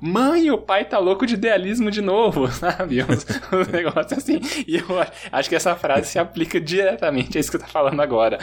mãe, 0.00 0.50
o 0.50 0.58
pai 0.58 0.84
tá 0.84 0.98
louco 0.98 1.26
de 1.26 1.34
idealismo 1.34 1.90
de 1.90 2.00
novo, 2.00 2.48
sabe? 2.52 3.02
Um 3.02 3.72
negócio 3.72 4.16
assim. 4.16 4.40
E 4.66 4.76
eu 4.76 4.86
acho 5.32 5.48
que 5.48 5.56
essa 5.56 5.74
frase 5.74 6.08
se 6.08 6.18
aplica 6.18 6.60
diretamente 6.60 7.36
a 7.36 7.40
isso 7.40 7.50
que 7.50 7.56
eu 7.56 7.60
tô 7.62 7.66
falando 7.66 8.00
agora. 8.00 8.38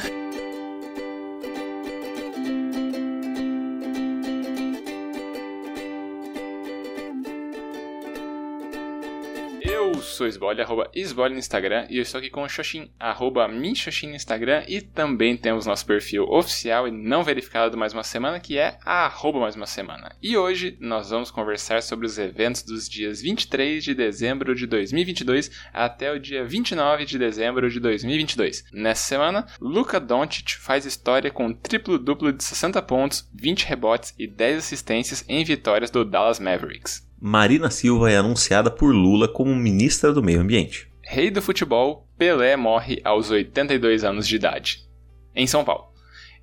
Sou 10.24 10.28
Esbole, 10.28 10.62
arroba 10.62 10.90
Esbole 10.96 11.34
no 11.34 11.40
Instagram, 11.40 11.86
e 11.90 11.98
eu 11.98 12.02
estou 12.02 12.20
aqui 12.20 12.30
com 12.30 12.44
o 12.44 12.50
Xoxin, 12.50 12.90
arroba 12.98 13.48
Minxoxin 13.48 14.08
no 14.08 14.16
Instagram, 14.16 14.64
e 14.70 14.80
também 14.80 15.36
temos 15.36 15.66
nosso 15.66 15.86
perfil 15.86 16.24
oficial 16.30 16.88
e 16.88 16.92
não 16.92 17.24
verificado 17.24 17.72
do 17.72 17.78
Mais 17.78 17.92
Uma 17.92 18.04
Semana, 18.04 18.40
que 18.40 18.58
é 18.58 18.78
arroba 18.86 19.40
Mais 19.40 19.56
Uma 19.56 19.66
Semana. 19.66 20.16
E 20.22 20.38
hoje 20.38 20.78
nós 20.80 21.10
vamos 21.10 21.30
conversar 21.30 21.82
sobre 21.84 22.06
os 22.06 22.18
eventos 22.18 22.64
dos 22.64 22.88
dias 22.88 23.22
23 23.22 23.84
de 23.84 23.94
dezembro 23.94 24.56
de 24.56 24.66
2022 24.66 25.52
até 25.74 26.12
o 26.12 26.20
dia 26.20 26.46
29 26.46 27.06
de 27.06 27.20
dezembro 27.20 27.70
de 27.70 27.80
2022. 27.82 28.64
Nessa 28.72 29.04
semana, 29.04 29.46
Luca 29.60 30.00
Doncic 30.00 30.58
faz 30.58 30.86
história 30.86 31.32
com 31.32 31.54
triplo-duplo 31.54 32.32
de 32.32 32.44
60 32.44 32.82
pontos, 32.84 33.30
20 33.34 33.66
rebotes 33.66 34.14
e 34.18 34.26
10 34.26 34.60
assistências 34.60 35.26
em 35.28 35.44
vitórias 35.44 35.92
do 35.92 36.06
Dallas 36.06 36.40
Mavericks. 36.40 37.12
Marina 37.26 37.72
Silva 37.72 38.12
é 38.12 38.18
anunciada 38.18 38.70
por 38.70 38.94
Lula 38.94 39.30
como 39.30 39.56
ministra 39.56 40.12
do 40.12 40.22
Meio 40.22 40.42
Ambiente. 40.42 40.92
Rei 41.02 41.32
do 41.32 41.42
futebol, 41.42 42.06
Pelé 42.18 42.58
morre 42.58 43.00
aos 43.02 43.32
82 43.32 44.04
anos 44.04 44.28
de 44.28 44.36
idade. 44.36 44.86
Em 45.34 45.48
São 45.48 45.64
Paulo. 45.64 45.86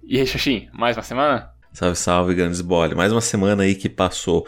E 0.02 0.19
aí, 0.19 0.27
Xaxim, 0.27 0.71
mais 0.73 0.97
uma 0.97 1.02
semana? 1.02 1.51
Salve, 1.74 1.97
salve, 1.97 2.35
grandes 2.35 2.62
bole. 2.62 2.95
Mais 2.95 3.12
uma 3.12 3.21
semana 3.21 3.65
aí 3.65 3.74
que 3.74 3.91
passou 3.91 4.47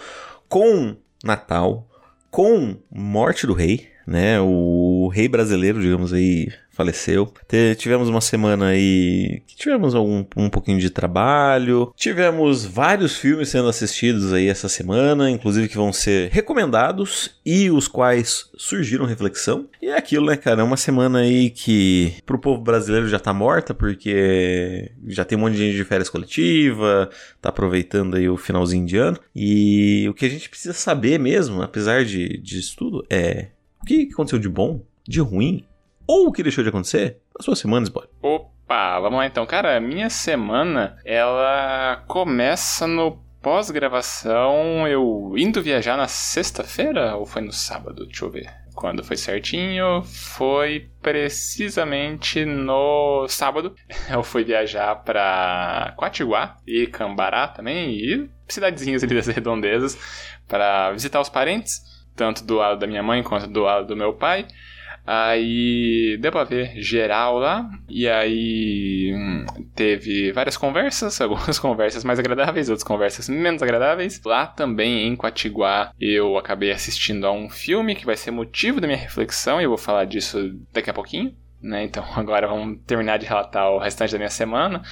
com 0.48 0.96
Natal, 1.22 1.86
com 2.30 2.78
morte 2.90 3.46
do 3.46 3.52
rei, 3.52 3.90
né? 4.06 4.40
O 4.40 4.46
rei 5.08 5.28
brasileiro, 5.28 5.80
digamos 5.80 6.12
aí, 6.12 6.48
faleceu. 6.72 7.32
Tivemos 7.78 8.08
uma 8.08 8.20
semana 8.20 8.68
aí 8.68 9.42
que 9.46 9.54
tivemos 9.56 9.94
algum, 9.94 10.24
um 10.36 10.48
pouquinho 10.48 10.78
de 10.78 10.90
trabalho. 10.90 11.92
Tivemos 11.96 12.64
vários 12.64 13.16
filmes 13.16 13.50
sendo 13.50 13.68
assistidos 13.68 14.32
aí 14.32 14.48
essa 14.48 14.68
semana, 14.68 15.30
inclusive 15.30 15.68
que 15.68 15.76
vão 15.76 15.92
ser 15.92 16.30
recomendados 16.30 17.38
e 17.44 17.70
os 17.70 17.86
quais 17.86 18.50
surgiram 18.56 19.04
reflexão. 19.04 19.68
E 19.80 19.88
é 19.88 19.96
aquilo, 19.96 20.26
né, 20.26 20.36
cara? 20.36 20.62
É 20.62 20.64
uma 20.64 20.76
semana 20.76 21.20
aí 21.20 21.50
que 21.50 22.14
pro 22.24 22.38
povo 22.38 22.62
brasileiro 22.62 23.08
já 23.08 23.18
tá 23.18 23.32
morta, 23.32 23.74
porque 23.74 24.90
já 25.06 25.24
tem 25.24 25.36
um 25.36 25.42
monte 25.42 25.54
de 25.54 25.66
gente 25.66 25.76
de 25.76 25.84
férias 25.84 26.08
coletiva, 26.08 27.10
tá 27.40 27.50
aproveitando 27.50 28.16
aí 28.16 28.28
o 28.28 28.36
finalzinho 28.36 28.86
de 28.86 28.96
ano. 28.96 29.18
E 29.36 30.06
o 30.08 30.14
que 30.14 30.24
a 30.24 30.30
gente 30.30 30.48
precisa 30.48 30.72
saber 30.72 31.18
mesmo, 31.18 31.62
apesar 31.62 32.04
de, 32.04 32.38
disso 32.38 32.76
tudo, 32.78 33.04
é 33.10 33.48
o 33.82 33.84
que 33.84 34.08
aconteceu 34.12 34.38
de 34.38 34.48
bom, 34.48 34.80
de 35.06 35.20
ruim 35.20 35.66
ou 36.06 36.28
o 36.28 36.32
que 36.32 36.42
deixou 36.42 36.62
de 36.62 36.70
acontecer 36.70 37.18
na 37.38 37.44
sua 37.44 37.56
semana, 37.56 37.84
Spoiler. 37.84 38.10
Opa, 38.20 39.00
vamos 39.00 39.18
lá 39.18 39.26
então. 39.26 39.46
Cara, 39.46 39.80
minha 39.80 40.10
semana, 40.10 40.96
ela 41.04 42.02
começa 42.06 42.86
no 42.86 43.22
pós-gravação, 43.42 44.86
eu 44.86 45.34
indo 45.36 45.60
viajar 45.60 45.96
na 45.96 46.06
sexta-feira 46.06 47.16
ou 47.16 47.26
foi 47.26 47.42
no 47.42 47.52
sábado? 47.52 48.06
Deixa 48.06 48.24
eu 48.24 48.30
ver. 48.30 48.62
Quando 48.74 49.04
foi 49.04 49.16
certinho, 49.16 50.02
foi 50.02 50.88
precisamente 51.02 52.44
no 52.44 53.26
sábado. 53.28 53.74
Eu 54.10 54.22
fui 54.22 54.44
viajar 54.44 54.96
para 54.96 55.92
Quatiguá 55.96 56.56
e 56.66 56.86
Cambará 56.86 57.48
também, 57.48 57.90
e 57.90 58.30
cidadezinhas 58.48 59.04
ali 59.04 59.14
das 59.14 59.26
redondezas, 59.26 59.98
para 60.48 60.90
visitar 60.92 61.20
os 61.20 61.28
parentes, 61.28 61.82
tanto 62.16 62.44
do 62.44 62.56
lado 62.56 62.78
da 62.78 62.86
minha 62.86 63.02
mãe 63.02 63.22
quanto 63.22 63.46
do 63.46 63.60
lado 63.60 63.86
do 63.86 63.96
meu 63.96 64.14
pai. 64.14 64.46
Aí 65.06 66.16
deu 66.20 66.30
pra 66.30 66.44
ver 66.44 66.80
geral 66.80 67.38
lá. 67.38 67.68
E 67.88 68.08
aí 68.08 69.12
hum, 69.14 69.44
teve 69.74 70.32
várias 70.32 70.56
conversas, 70.56 71.18
algumas 71.20 71.58
conversas 71.58 72.04
mais 72.04 72.18
agradáveis, 72.18 72.68
outras 72.68 72.86
conversas 72.86 73.28
menos 73.28 73.62
agradáveis. 73.62 74.20
Lá 74.24 74.46
também 74.46 75.06
em 75.06 75.16
Quatiguá 75.16 75.92
eu 76.00 76.38
acabei 76.38 76.70
assistindo 76.70 77.26
a 77.26 77.32
um 77.32 77.50
filme 77.50 77.94
que 77.94 78.06
vai 78.06 78.16
ser 78.16 78.30
motivo 78.30 78.80
da 78.80 78.86
minha 78.86 78.98
reflexão 78.98 79.60
e 79.60 79.64
eu 79.64 79.70
vou 79.70 79.78
falar 79.78 80.04
disso 80.04 80.54
daqui 80.72 80.90
a 80.90 80.94
pouquinho. 80.94 81.34
Né? 81.62 81.84
Então 81.84 82.04
agora 82.16 82.46
vamos 82.46 82.78
terminar 82.86 83.18
de 83.18 83.26
relatar 83.26 83.70
o 83.70 83.78
restante 83.78 84.12
da 84.12 84.18
minha 84.18 84.30
semana. 84.30 84.82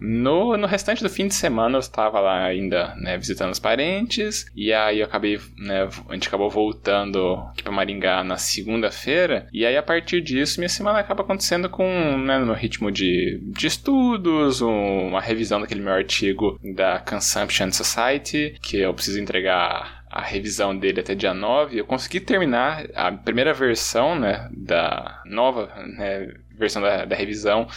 No, 0.00 0.56
no 0.56 0.66
restante 0.66 1.02
do 1.02 1.08
fim 1.08 1.26
de 1.26 1.34
semana 1.34 1.76
eu 1.76 1.80
estava 1.80 2.20
lá 2.20 2.44
ainda 2.44 2.94
né, 2.96 3.16
visitando 3.16 3.50
os 3.50 3.58
parentes, 3.58 4.46
e 4.54 4.72
aí 4.72 5.00
eu 5.00 5.06
acabei, 5.06 5.40
né, 5.56 5.88
a 6.08 6.14
gente 6.14 6.28
acabou 6.28 6.50
voltando 6.50 7.34
aqui 7.50 7.62
para 7.62 7.72
Maringá 7.72 8.22
na 8.22 8.36
segunda-feira, 8.36 9.48
e 9.52 9.64
aí 9.64 9.76
a 9.76 9.82
partir 9.82 10.20
disso 10.20 10.60
minha 10.60 10.68
semana 10.68 10.98
acaba 10.98 11.22
acontecendo 11.22 11.68
com, 11.68 12.18
né, 12.18 12.38
no 12.38 12.52
ritmo 12.52 12.92
de, 12.92 13.40
de 13.42 13.66
estudos, 13.66 14.60
um, 14.60 15.08
uma 15.08 15.20
revisão 15.20 15.60
daquele 15.60 15.80
meu 15.80 15.92
artigo 15.92 16.58
da 16.74 17.00
Consumption 17.00 17.70
Society, 17.72 18.56
que 18.62 18.78
eu 18.78 18.94
preciso 18.94 19.20
entregar 19.20 19.97
a 20.18 20.20
revisão 20.20 20.76
dele 20.76 21.00
até 21.00 21.14
dia 21.14 21.32
9, 21.32 21.78
eu 21.78 21.86
consegui 21.86 22.18
terminar 22.18 22.84
a 22.92 23.12
primeira 23.12 23.54
versão, 23.54 24.18
né, 24.18 24.48
da 24.52 25.22
nova 25.24 25.72
né, 25.96 26.34
versão 26.58 26.82
da, 26.82 27.04
da 27.04 27.14
revisão 27.14 27.68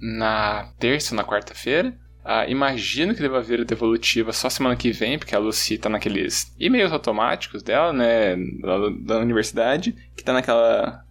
na 0.00 0.68
terça 0.78 1.12
ou 1.12 1.16
na 1.16 1.24
quarta-feira. 1.24 1.92
Uh, 2.24 2.48
imagino 2.48 3.16
que 3.16 3.20
deva 3.20 3.42
vir 3.42 3.62
a 3.62 3.64
devolutiva 3.64 4.32
só 4.32 4.48
semana 4.48 4.76
que 4.76 4.92
vem, 4.92 5.18
porque 5.18 5.34
a 5.34 5.40
Lucy 5.40 5.76
tá 5.76 5.88
naqueles 5.88 6.54
e-mails 6.56 6.92
automáticos 6.92 7.64
dela, 7.64 7.92
né, 7.92 8.36
da, 8.36 8.88
da 9.00 9.18
universidade, 9.18 9.92
que 10.16 10.22
tá 10.22 10.32
naquela 10.32 11.04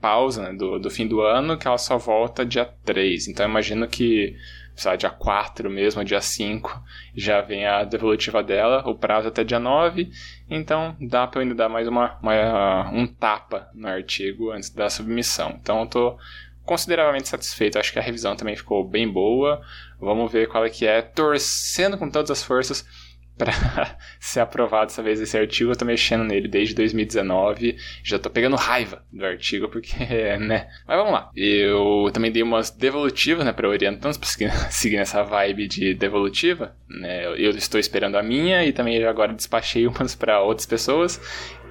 pausa 0.00 0.42
né, 0.42 0.52
do, 0.52 0.80
do 0.80 0.90
fim 0.90 1.06
do 1.06 1.20
ano, 1.20 1.56
que 1.56 1.68
ela 1.68 1.78
só 1.78 1.96
volta 1.96 2.44
dia 2.44 2.68
3. 2.84 3.28
Então 3.28 3.48
imagino 3.48 3.86
que 3.86 4.34
sei 4.80 4.90
lá, 4.90 4.96
dia 4.96 5.10
4 5.10 5.68
mesmo, 5.68 6.02
dia 6.02 6.22
5, 6.22 6.82
já 7.14 7.42
vem 7.42 7.66
a 7.66 7.84
devolutiva 7.84 8.42
dela, 8.42 8.82
o 8.88 8.94
prazo 8.94 9.28
até 9.28 9.44
dia 9.44 9.58
9, 9.58 10.10
então 10.48 10.96
dá 10.98 11.26
para 11.26 11.40
eu 11.40 11.42
ainda 11.42 11.54
dar 11.54 11.68
mais 11.68 11.86
uma, 11.86 12.18
uma, 12.22 12.90
um 12.90 13.06
tapa 13.06 13.68
no 13.74 13.86
artigo 13.86 14.50
antes 14.50 14.70
da 14.70 14.88
submissão. 14.88 15.58
Então 15.60 15.80
eu 15.80 15.86
tô 15.86 16.18
consideravelmente 16.64 17.28
satisfeito, 17.28 17.78
acho 17.78 17.92
que 17.92 17.98
a 17.98 18.02
revisão 18.02 18.34
também 18.34 18.56
ficou 18.56 18.82
bem 18.82 19.06
boa, 19.06 19.60
vamos 20.00 20.32
ver 20.32 20.48
qual 20.48 20.64
é 20.64 20.70
que 20.70 20.86
é, 20.86 21.02
torcendo 21.02 21.98
com 21.98 22.08
todas 22.08 22.30
as 22.30 22.42
forças 22.42 22.86
para 23.44 23.96
ser 24.20 24.40
aprovado 24.40 24.86
dessa 24.86 25.02
vez 25.02 25.20
esse 25.20 25.36
artigo. 25.36 25.70
Eu 25.70 25.76
tô 25.76 25.84
mexendo 25.84 26.24
nele 26.24 26.46
desde 26.46 26.74
2019. 26.74 27.76
Já 28.04 28.18
tô 28.18 28.28
pegando 28.28 28.56
raiva 28.56 29.02
do 29.10 29.24
artigo, 29.24 29.68
porque, 29.68 29.96
né? 30.38 30.68
Mas 30.86 30.96
vamos 30.96 31.12
lá. 31.12 31.30
Eu 31.34 32.10
também 32.12 32.30
dei 32.30 32.42
umas 32.42 32.70
devolutivas, 32.70 33.44
né, 33.44 33.52
para 33.52 33.68
orientantes, 33.68 34.18
pra 34.18 34.28
seguir, 34.28 34.50
seguir 34.70 34.96
nessa 34.96 35.22
vibe 35.22 35.66
de 35.66 35.94
devolutiva, 35.94 36.76
né? 36.88 37.26
Eu 37.26 37.50
estou 37.50 37.80
esperando 37.80 38.16
a 38.16 38.22
minha 38.22 38.64
e 38.64 38.72
também 38.72 39.02
agora 39.04 39.32
despachei 39.32 39.86
umas 39.86 40.14
para 40.14 40.40
outras 40.40 40.66
pessoas 40.66 41.20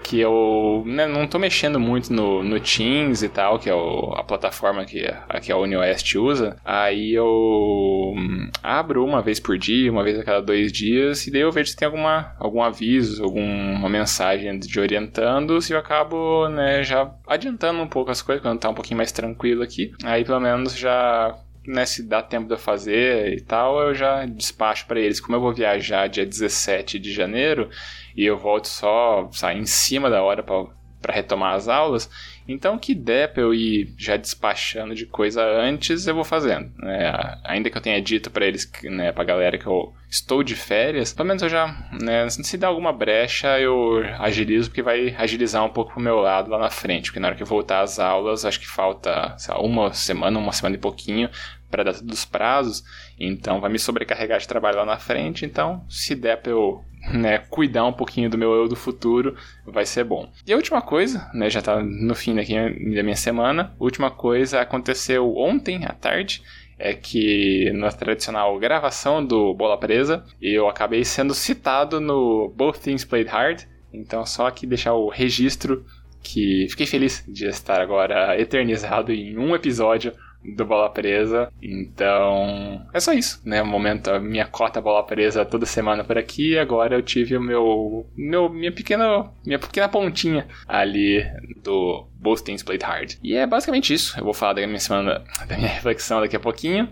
que 0.03 0.19
eu 0.19 0.83
né, 0.85 1.05
não 1.05 1.27
tô 1.27 1.37
mexendo 1.37 1.79
muito 1.79 2.11
no, 2.11 2.43
no 2.43 2.59
Teams 2.59 3.23
e 3.23 3.29
tal, 3.29 3.59
que 3.59 3.69
é 3.69 3.73
o, 3.73 4.13
a 4.15 4.23
plataforma 4.23 4.85
que, 4.85 5.05
a, 5.05 5.39
que 5.39 5.51
a 5.51 5.57
UniOest 5.57 6.17
usa, 6.17 6.55
aí 6.63 7.13
eu 7.13 8.13
hum, 8.15 8.49
abro 8.63 9.05
uma 9.05 9.21
vez 9.21 9.39
por 9.39 9.57
dia, 9.57 9.91
uma 9.91 10.03
vez 10.03 10.19
a 10.19 10.23
cada 10.23 10.41
dois 10.41 10.71
dias, 10.71 11.27
e 11.27 11.31
daí 11.31 11.41
eu 11.41 11.51
vejo 11.51 11.71
se 11.71 11.75
tem 11.75 11.85
alguma, 11.85 12.33
algum 12.39 12.61
aviso, 12.61 13.23
alguma 13.23 13.89
mensagem 13.89 14.57
de 14.59 14.79
orientando, 14.79 15.61
se 15.61 15.73
eu 15.73 15.79
acabo 15.79 16.47
né, 16.49 16.83
já 16.83 17.11
adiantando 17.27 17.81
um 17.81 17.87
pouco 17.87 18.11
as 18.11 18.21
coisas, 18.21 18.41
quando 18.41 18.59
tá 18.59 18.69
um 18.69 18.73
pouquinho 18.75 18.97
mais 18.97 19.11
tranquilo 19.11 19.63
aqui, 19.63 19.91
aí 20.03 20.23
pelo 20.23 20.39
menos 20.39 20.77
já 20.77 21.35
né, 21.69 21.85
se 21.85 22.02
dá 22.03 22.22
tempo 22.22 22.47
de 22.47 22.53
eu 22.53 22.57
fazer 22.57 23.34
e 23.34 23.41
tal, 23.41 23.80
eu 23.80 23.94
já 23.94 24.25
despacho 24.25 24.88
para 24.88 25.00
eles. 25.00 25.19
Como 25.19 25.35
eu 25.35 25.41
vou 25.41 25.53
viajar 25.53 26.07
dia 26.07 26.25
17 26.25 26.97
de 26.97 27.12
janeiro, 27.12 27.69
e 28.16 28.25
eu 28.25 28.38
volto 28.38 28.68
só 28.68 29.29
sair 29.32 29.59
em 29.59 29.66
cima 29.66 30.09
da 30.09 30.22
hora 30.23 30.43
para 30.43 31.14
retomar 31.14 31.53
as 31.53 31.67
aulas. 31.67 32.09
Então, 32.51 32.79
que 32.79 32.96
der 32.96 33.31
para 33.31 33.43
eu 33.43 33.53
ir 33.53 33.93
já 33.96 34.17
despachando 34.17 34.96
de 34.96 35.05
coisa 35.05 35.43
antes, 35.43 36.07
eu 36.07 36.16
vou 36.16 36.23
fazendo. 36.23 36.72
Né? 36.79 37.13
Ainda 37.43 37.69
que 37.69 37.78
eu 37.78 37.81
tenha 37.81 38.01
dito 38.01 38.31
para 38.31 38.47
eles, 38.47 38.67
né, 38.85 39.11
pra 39.11 39.23
galera 39.23 39.55
que 39.55 39.67
eu 39.67 39.93
estou 40.09 40.41
de 40.41 40.55
férias, 40.55 41.13
pelo 41.13 41.28
menos 41.28 41.43
eu 41.43 41.49
já, 41.49 41.67
né, 42.01 42.28
se 42.28 42.57
der 42.57 42.66
alguma 42.66 42.91
brecha, 42.91 43.59
eu 43.59 44.03
agilizo, 44.17 44.69
porque 44.72 44.81
vai 44.81 45.16
agilizar 45.16 45.63
um 45.63 45.69
pouco 45.69 45.93
pro 45.93 46.01
meu 46.01 46.16
lado 46.16 46.49
lá 46.49 46.57
na 46.57 46.72
frente. 46.72 47.11
Porque 47.11 47.19
na 47.19 47.28
hora 47.28 47.37
que 47.37 47.43
eu 47.43 47.47
voltar 47.47 47.81
às 47.81 47.99
aulas, 47.99 48.43
acho 48.43 48.59
que 48.59 48.67
falta 48.67 49.35
lá, 49.47 49.61
uma 49.61 49.93
semana, 49.93 50.40
uma 50.40 50.52
semana 50.52 50.75
e 50.75 50.79
pouquinho 50.79 51.29
para 51.69 51.84
data 51.84 52.03
dos 52.03 52.25
prazos, 52.25 52.84
então 53.19 53.61
vai 53.61 53.69
me 53.69 53.78
sobrecarregar 53.78 54.40
de 54.40 54.47
trabalho 54.47 54.78
lá 54.78 54.85
na 54.85 54.97
frente. 54.97 55.45
Então, 55.45 55.85
se 55.87 56.16
der 56.16 56.37
para 56.37 56.52
eu 56.52 56.84
né, 57.13 57.40
cuidar 57.49 57.85
um 57.85 57.93
pouquinho 57.93 58.29
do 58.29 58.37
meu 58.37 58.53
eu 58.53 58.67
do 58.67 58.75
futuro, 58.75 59.35
vai 59.66 59.85
ser 59.85 60.03
bom. 60.03 60.29
E 60.46 60.53
a 60.53 60.55
última 60.55 60.81
coisa, 60.81 61.29
né, 61.34 61.49
já 61.49 61.61
tá 61.61 61.81
no 61.81 62.16
fim 62.16 62.35
daqui 62.35 62.53
da 62.53 63.03
minha 63.03 63.16
semana, 63.16 63.73
última 63.79 64.11
coisa 64.11 64.61
aconteceu 64.61 65.35
ontem 65.35 65.85
à 65.85 65.93
tarde, 65.93 66.43
é 66.78 66.93
que 66.93 67.72
na 67.73 67.91
tradicional 67.91 68.57
gravação 68.57 69.23
do 69.23 69.53
Bola 69.53 69.78
Presa, 69.78 70.23
eu 70.41 70.67
acabei 70.69 71.03
sendo 71.03 71.34
citado 71.34 71.99
no 71.99 72.53
Both 72.55 72.79
Things 72.79 73.03
Played 73.03 73.29
Hard. 73.29 73.63
Então, 73.91 74.25
só 74.25 74.47
aqui 74.47 74.66
deixar 74.66 74.93
o 74.93 75.09
registro 75.09 75.85
que 76.23 76.67
fiquei 76.69 76.85
feliz 76.85 77.23
de 77.28 77.47
estar 77.47 77.81
agora 77.81 78.40
eternizado 78.40 79.11
em 79.11 79.37
um 79.37 79.53
episódio 79.55 80.13
do 80.44 80.66
Bola 80.66 80.90
Presa. 80.90 81.52
Então, 81.62 82.86
é 82.94 83.00
só 83.00 83.14
isso, 83.14 83.41
né? 83.44 83.62
O 83.62 83.66
momento, 83.66 84.09
a 84.09 84.20
minha 84.20 84.46
cota 84.46 84.82
Bola 84.82 85.03
Presa 85.03 85.46
toda 85.46 85.66
semana 85.66 86.03
por 86.03 86.18
aqui. 86.18 86.58
Agora 86.58 86.96
eu 86.96 87.02
tive 87.02 87.36
o 87.36 87.41
meu, 87.41 88.06
meu 88.16 88.50
minha 88.50 88.72
pequena, 88.72 89.30
minha 89.46 89.59
pequena 89.59 89.90
pontinha 89.90 90.47
ali 90.68 91.26
do 91.64 92.08
Both 92.16 92.44
Things 92.44 92.64
Played 92.64 92.84
Hard. 92.84 93.16
E 93.24 93.36
é 93.36 93.46
basicamente 93.46 93.94
isso. 93.94 94.18
Eu 94.18 94.24
vou 94.24 94.34
falar 94.34 94.53
da 94.53 94.66
minha 94.66 94.80
semana, 94.80 95.24
da 95.47 95.58
minha 95.58 95.70
reflexão 95.70 96.22
daqui 96.22 96.36
a 96.36 96.40
pouquinho. 96.40 96.90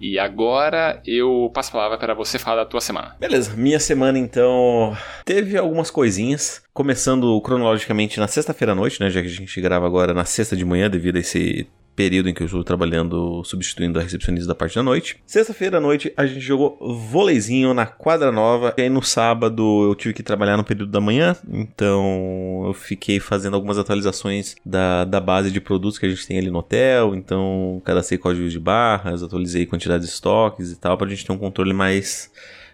E 0.00 0.18
agora 0.18 1.02
eu 1.04 1.50
passo 1.52 1.68
a 1.68 1.72
palavra 1.72 1.98
para 1.98 2.14
você 2.14 2.38
falar 2.38 2.56
da 2.56 2.64
tua 2.64 2.80
semana. 2.80 3.14
Beleza, 3.20 3.54
minha 3.54 3.78
semana 3.78 4.18
então 4.18 4.96
teve 5.26 5.58
algumas 5.58 5.90
coisinhas. 5.90 6.62
Começando 6.72 7.38
cronologicamente 7.42 8.18
na 8.18 8.26
sexta-feira 8.26 8.72
à 8.72 8.74
noite, 8.74 8.98
né? 8.98 9.10
Já 9.10 9.20
que 9.20 9.26
a 9.26 9.30
gente 9.30 9.60
grava 9.60 9.86
agora 9.86 10.14
na 10.14 10.24
sexta 10.24 10.56
de 10.56 10.64
manhã, 10.64 10.88
devido 10.88 11.16
a 11.16 11.20
esse 11.20 11.68
período 12.00 12.30
em 12.30 12.34
que 12.34 12.42
eu 12.42 12.46
estou 12.46 12.64
trabalhando, 12.64 13.44
substituindo 13.44 13.98
a 13.98 14.02
recepcionista 14.02 14.48
da 14.48 14.54
parte 14.54 14.74
da 14.74 14.82
noite. 14.82 15.18
Sexta-feira 15.26 15.76
à 15.76 15.80
noite 15.82 16.10
a 16.16 16.24
gente 16.24 16.40
jogou 16.40 16.78
voleizinho 16.80 17.74
na 17.74 17.84
quadra 17.84 18.32
nova. 18.32 18.72
E 18.78 18.80
aí 18.80 18.88
no 18.88 19.02
sábado 19.02 19.84
eu 19.84 19.94
tive 19.94 20.14
que 20.14 20.22
trabalhar 20.22 20.56
no 20.56 20.64
período 20.64 20.90
da 20.90 20.98
manhã, 20.98 21.36
então 21.46 22.62
eu 22.64 22.72
fiquei 22.72 23.20
fazendo 23.20 23.54
algumas 23.54 23.76
atualizações 23.76 24.56
da, 24.64 25.04
da 25.04 25.20
base 25.20 25.50
de 25.50 25.60
produtos 25.60 25.98
que 25.98 26.06
a 26.06 26.08
gente 26.08 26.26
tem 26.26 26.38
ali 26.38 26.50
no 26.50 26.60
hotel. 26.60 27.14
Então 27.14 27.82
cadastrei 27.84 28.16
códigos 28.16 28.50
de 28.50 28.58
barras, 28.58 29.22
atualizei 29.22 29.66
quantidade 29.66 30.02
de 30.02 30.08
estoques 30.08 30.72
e 30.72 30.76
tal, 30.76 30.96
para 30.96 31.06
a 31.06 31.10
gente 31.10 31.26
ter 31.26 31.32
um 31.32 31.38
controle 31.38 31.74
mais 31.74 32.30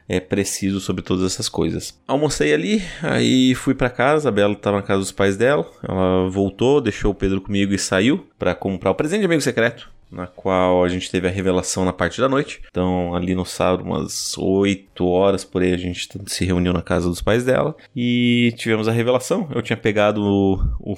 é, 0.09 0.21
preciso 0.21 0.81
sobre 0.81 1.03
todas 1.03 1.25
essas 1.25 1.49
coisas. 1.49 1.99
Almocei 2.07 2.53
ali, 2.53 2.83
aí 3.03 3.55
fui 3.55 3.75
para 3.75 3.91
casa, 3.91 4.29
a 4.29 4.33
Bela 4.33 4.53
estava 4.53 4.77
na 4.77 4.83
casa 4.83 5.01
dos 5.01 5.13
pais 5.13 5.37
dela, 5.37 5.69
ela 5.83 6.29
voltou, 6.29 6.81
deixou 6.81 7.13
o 7.13 7.15
Pedro 7.15 7.41
comigo 7.41 7.75
e 7.75 7.79
saiu 7.79 8.27
para 8.39 8.55
comprar 8.55 8.91
o 8.91 8.95
presente 8.95 9.21
de 9.21 9.27
amigo 9.27 9.43
secreto. 9.43 9.91
Na 10.09 10.29
qual 10.29 10.85
a 10.85 10.89
gente 10.89 11.11
teve 11.11 11.27
a 11.27 11.31
revelação 11.33 11.85
na 11.85 11.93
parte 11.93 12.21
da 12.21 12.29
noite. 12.29 12.63
Então, 12.71 13.13
ali 13.13 13.35
no 13.35 13.45
sábado, 13.45 13.83
umas 13.83 14.39
8 14.39 15.05
horas 15.05 15.45
por 15.45 15.63
aí, 15.63 15.73
a 15.73 15.77
gente 15.77 16.09
se 16.27 16.45
reuniu 16.45 16.73
na 16.73 16.81
casa 16.81 17.09
dos 17.09 17.21
pais 17.21 17.43
dela. 17.43 17.75
E 17.95 18.55
tivemos 18.57 18.87
a 18.87 18.93
revelação. 18.93 19.49
Eu 19.53 19.63
tinha 19.63 19.77
pegado 19.77 20.23
o, 20.23 20.55
o, 20.79 20.97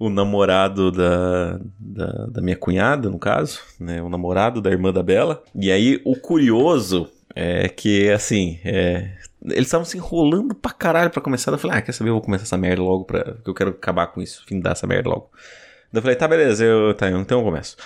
o 0.06 0.10
namorado 0.10 0.90
da, 0.90 1.60
da, 1.78 2.26
da, 2.26 2.42
minha 2.42 2.56
cunhada, 2.56 3.08
no 3.08 3.20
caso, 3.20 3.60
né? 3.78 4.02
O 4.02 4.08
namorado 4.08 4.60
da 4.60 4.70
irmã 4.70 4.92
da 4.92 5.02
Bela. 5.02 5.40
E 5.54 5.70
aí, 5.70 6.00
o 6.04 6.16
curioso 6.16 7.08
é 7.40 7.68
que, 7.68 8.10
assim, 8.10 8.58
é, 8.64 9.12
eles 9.44 9.68
estavam 9.68 9.84
se 9.84 9.96
enrolando 9.96 10.56
pra 10.56 10.72
caralho 10.72 11.08
pra 11.08 11.22
começar. 11.22 11.52
Eu 11.52 11.58
falei, 11.58 11.78
ah, 11.78 11.82
quer 11.82 11.92
saber? 11.92 12.10
Eu 12.10 12.14
vou 12.14 12.22
começar 12.22 12.42
essa 12.42 12.58
merda 12.58 12.82
logo, 12.82 13.04
pra, 13.04 13.22
porque 13.34 13.48
eu 13.48 13.54
quero 13.54 13.70
acabar 13.70 14.08
com 14.08 14.20
isso, 14.20 14.44
fim 14.44 14.60
essa 14.64 14.88
merda 14.88 15.08
logo. 15.08 15.30
Eu 15.92 16.02
falei, 16.02 16.16
tá, 16.16 16.26
beleza, 16.26 16.64
eu, 16.64 16.92
tá, 16.94 17.08
então 17.08 17.38
eu 17.38 17.44
começo. 17.44 17.76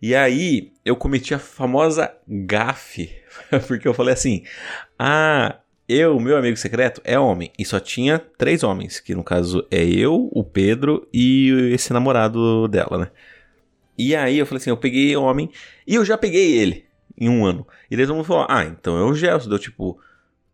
E 0.00 0.14
aí, 0.14 0.72
eu 0.82 0.96
cometi 0.96 1.34
a 1.34 1.38
famosa 1.38 2.10
gafe, 2.26 3.14
porque 3.68 3.86
eu 3.86 3.92
falei 3.92 4.14
assim, 4.14 4.44
ah, 4.98 5.56
eu, 5.86 6.18
meu 6.18 6.38
amigo 6.38 6.56
secreto, 6.56 7.02
é 7.04 7.18
homem. 7.18 7.52
E 7.58 7.66
só 7.66 7.78
tinha 7.78 8.18
três 8.18 8.62
homens, 8.62 8.98
que 8.98 9.14
no 9.14 9.22
caso 9.22 9.66
é 9.70 9.84
eu, 9.84 10.30
o 10.32 10.42
Pedro 10.42 11.06
e 11.12 11.70
esse 11.74 11.92
namorado 11.92 12.66
dela, 12.66 12.96
né? 12.96 13.10
E 13.98 14.16
aí 14.16 14.38
eu 14.38 14.46
falei 14.46 14.56
assim, 14.56 14.70
eu 14.70 14.76
peguei 14.78 15.14
homem 15.16 15.50
e 15.86 15.96
eu 15.96 16.04
já 16.04 16.16
peguei 16.16 16.56
ele 16.56 16.91
em 17.16 17.28
um 17.28 17.44
ano. 17.44 17.66
E 17.90 17.96
daí 17.96 18.06
todo 18.06 18.16
mundo 18.16 18.26
falou, 18.26 18.46
ah, 18.48 18.64
então 18.64 18.96
é 18.98 19.02
o 19.02 19.14
Gelson. 19.14 19.48
Deu 19.48 19.58
tipo, 19.58 19.98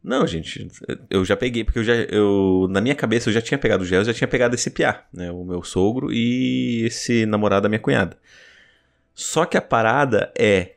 não, 0.02 0.26
gente, 0.26 0.68
eu 1.10 1.24
já 1.24 1.36
peguei, 1.36 1.64
porque 1.64 1.78
eu 1.78 1.84
já, 1.84 1.94
eu, 1.94 2.66
na 2.70 2.80
minha 2.80 2.94
cabeça 2.94 3.28
eu 3.28 3.34
já 3.34 3.42
tinha 3.42 3.58
pegado 3.58 3.82
o 3.82 3.86
Gelson, 3.86 4.12
já 4.12 4.18
tinha 4.18 4.28
pegado 4.28 4.54
esse 4.54 4.70
piá, 4.70 5.04
né, 5.12 5.30
o 5.30 5.44
meu 5.44 5.62
sogro 5.62 6.12
e 6.12 6.84
esse 6.86 7.26
namorado 7.26 7.64
da 7.64 7.68
minha 7.68 7.80
cunhada. 7.80 8.16
Só 9.14 9.44
que 9.44 9.56
a 9.56 9.60
parada 9.60 10.32
é, 10.38 10.76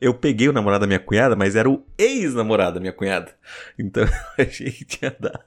eu 0.00 0.14
peguei 0.14 0.48
o 0.48 0.52
namorado 0.52 0.82
da 0.82 0.86
minha 0.86 0.98
cunhada, 0.98 1.34
mas 1.34 1.56
era 1.56 1.68
o 1.68 1.84
ex-namorado 1.98 2.74
da 2.74 2.80
minha 2.80 2.92
cunhada. 2.92 3.32
Então 3.78 4.04
eu 4.38 4.44
achei 4.44 4.70
que 4.70 4.84
tinha 4.84 5.14
dado. 5.18 5.40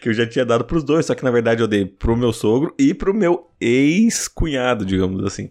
Que 0.00 0.08
eu 0.08 0.14
já 0.14 0.26
tinha 0.26 0.44
dado 0.44 0.64
pros 0.64 0.84
dois, 0.84 1.06
só 1.06 1.14
que 1.14 1.24
na 1.24 1.30
verdade 1.30 1.62
eu 1.62 1.68
dei 1.68 1.84
pro 1.84 2.16
meu 2.16 2.32
sogro 2.32 2.74
e 2.78 2.94
pro 2.94 3.14
meu 3.14 3.50
ex-cunhado, 3.60 4.84
digamos 4.84 5.24
assim. 5.24 5.50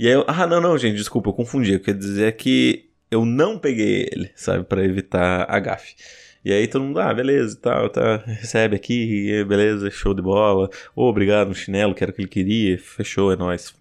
E 0.00 0.06
aí 0.06 0.14
eu, 0.14 0.24
ah, 0.26 0.46
não, 0.46 0.62
não, 0.62 0.78
gente, 0.78 0.96
desculpa, 0.96 1.28
eu 1.28 1.34
confundi. 1.34 1.74
Eu 1.74 1.78
queria 1.78 1.92
dizer 1.92 2.34
que 2.34 2.88
eu 3.10 3.26
não 3.26 3.58
peguei 3.58 4.08
ele, 4.10 4.30
sabe, 4.34 4.64
para 4.64 4.82
evitar 4.82 5.44
a 5.46 5.58
gafe. 5.60 5.94
E 6.42 6.50
aí 6.54 6.66
todo 6.66 6.82
mundo, 6.86 7.00
ah, 7.00 7.12
beleza 7.12 7.54
e 7.54 7.60
tal, 7.60 7.90
tá, 7.90 8.16
recebe 8.24 8.74
aqui, 8.74 9.44
beleza, 9.44 9.90
show 9.90 10.14
de 10.14 10.22
bola. 10.22 10.70
Oh, 10.96 11.04
obrigado 11.04 11.48
no 11.48 11.54
chinelo, 11.54 11.94
que 11.94 12.02
era 12.02 12.10
o 12.10 12.14
que 12.14 12.22
ele 12.22 12.28
queria, 12.28 12.78
fechou, 12.78 13.30
é 13.30 13.36
nóis. 13.36 13.74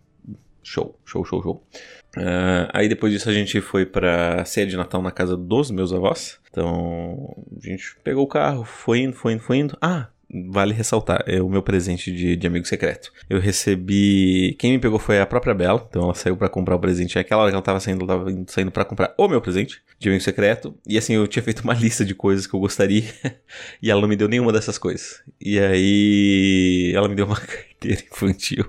Show, 0.61 0.93
show, 1.05 1.23
show, 1.23 1.41
show. 1.41 1.63
Uh, 2.17 2.67
aí 2.73 2.89
depois 2.89 3.13
disso 3.13 3.29
a 3.29 3.33
gente 3.33 3.61
foi 3.61 3.85
pra 3.85 4.43
ceia 4.43 4.67
de 4.67 4.75
Natal 4.75 5.01
na 5.01 5.11
casa 5.11 5.37
dos 5.37 5.71
meus 5.71 5.93
avós. 5.93 6.37
Então 6.51 7.33
a 7.55 7.65
gente 7.65 7.95
pegou 8.03 8.25
o 8.25 8.27
carro, 8.27 8.65
foi 8.65 8.99
indo, 8.99 9.15
foi 9.15 9.31
indo, 9.31 9.41
foi 9.41 9.57
indo. 9.59 9.77
Ah, 9.81 10.09
vale 10.49 10.73
ressaltar, 10.73 11.23
é 11.25 11.41
o 11.41 11.49
meu 11.49 11.61
presente 11.61 12.11
de, 12.11 12.35
de 12.35 12.47
amigo 12.47 12.65
secreto. 12.65 13.11
Eu 13.29 13.39
recebi. 13.39 14.55
Quem 14.59 14.73
me 14.73 14.79
pegou 14.79 14.99
foi 14.99 15.19
a 15.19 15.25
própria 15.25 15.53
Bela, 15.53 15.85
então 15.89 16.03
ela 16.03 16.13
saiu 16.13 16.37
para 16.37 16.49
comprar 16.49 16.75
o 16.75 16.79
presente. 16.79 17.17
Aquela 17.17 17.41
hora 17.41 17.51
que 17.51 17.55
ela 17.55 17.63
tava 17.63 17.79
saindo, 17.79 18.05
ela 18.05 18.07
tava 18.07 18.43
saindo 18.47 18.71
para 18.71 18.85
comprar 18.85 19.13
o 19.17 19.27
meu 19.27 19.41
presente 19.41 19.81
de 19.97 20.07
amigo 20.07 20.23
secreto. 20.23 20.75
E 20.87 20.97
assim, 20.97 21.13
eu 21.13 21.27
tinha 21.27 21.43
feito 21.43 21.61
uma 21.61 21.73
lista 21.79 22.05
de 22.05 22.13
coisas 22.13 22.45
que 22.45 22.53
eu 22.53 22.59
gostaria 22.59 23.03
e 23.81 23.89
ela 23.89 24.01
não 24.01 24.07
me 24.07 24.15
deu 24.15 24.27
nenhuma 24.27 24.53
dessas 24.53 24.77
coisas. 24.77 25.21
E 25.41 25.59
aí 25.59 26.91
ela 26.95 27.07
me 27.07 27.15
deu 27.15 27.25
uma 27.25 27.39
carteira 27.79 28.03
infantil 28.11 28.65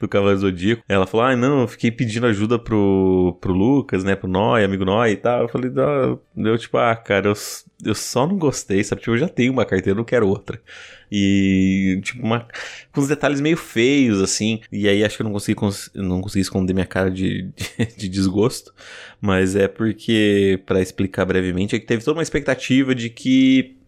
do 0.00 0.08
Cavaleiro 0.08 0.40
Zodíaco. 0.40 0.82
Ela 0.88 1.06
falou: 1.06 1.26
Ah, 1.26 1.36
não, 1.36 1.62
eu 1.62 1.68
fiquei 1.68 1.90
pedindo 1.90 2.26
ajuda 2.26 2.58
pro, 2.58 3.38
pro 3.40 3.52
Lucas, 3.52 4.02
né? 4.02 4.16
Pro 4.16 4.28
Noi, 4.28 4.64
amigo 4.64 4.84
Noi 4.84 5.12
e 5.12 5.16
tal. 5.16 5.42
Eu 5.42 5.48
falei: 5.48 5.70
Não, 5.70 6.20
eu 6.36 6.58
tipo, 6.58 6.76
ah, 6.76 6.96
cara, 6.96 7.28
eu, 7.28 7.34
eu 7.84 7.94
só 7.94 8.26
não 8.26 8.36
gostei, 8.36 8.82
sabe? 8.82 9.00
Tipo, 9.00 9.12
eu 9.12 9.18
já 9.18 9.28
tenho 9.28 9.52
uma 9.52 9.64
carteira, 9.64 9.92
eu 9.92 9.96
não 9.96 10.04
quero 10.04 10.28
outra. 10.28 10.60
E, 11.12 12.00
tipo, 12.04 12.22
uma, 12.22 12.46
com 12.92 13.00
uns 13.00 13.08
detalhes 13.08 13.40
meio 13.40 13.56
feios, 13.56 14.20
assim. 14.20 14.60
E 14.70 14.88
aí 14.88 15.04
acho 15.04 15.16
que 15.16 15.22
eu 15.22 15.24
não 15.24 15.32
consegui, 15.32 15.60
não 15.94 16.20
consegui 16.20 16.42
esconder 16.42 16.72
minha 16.72 16.86
cara 16.86 17.10
de, 17.10 17.50
de, 17.78 17.96
de 17.96 18.08
desgosto. 18.08 18.72
Mas 19.20 19.56
é 19.56 19.68
porque, 19.68 20.62
para 20.66 20.80
explicar 20.80 21.24
brevemente, 21.24 21.74
é 21.74 21.78
que 21.78 21.86
teve 21.86 22.04
toda 22.04 22.18
uma 22.18 22.22
expectativa 22.22 22.94
de 22.94 23.10
que 23.10 23.79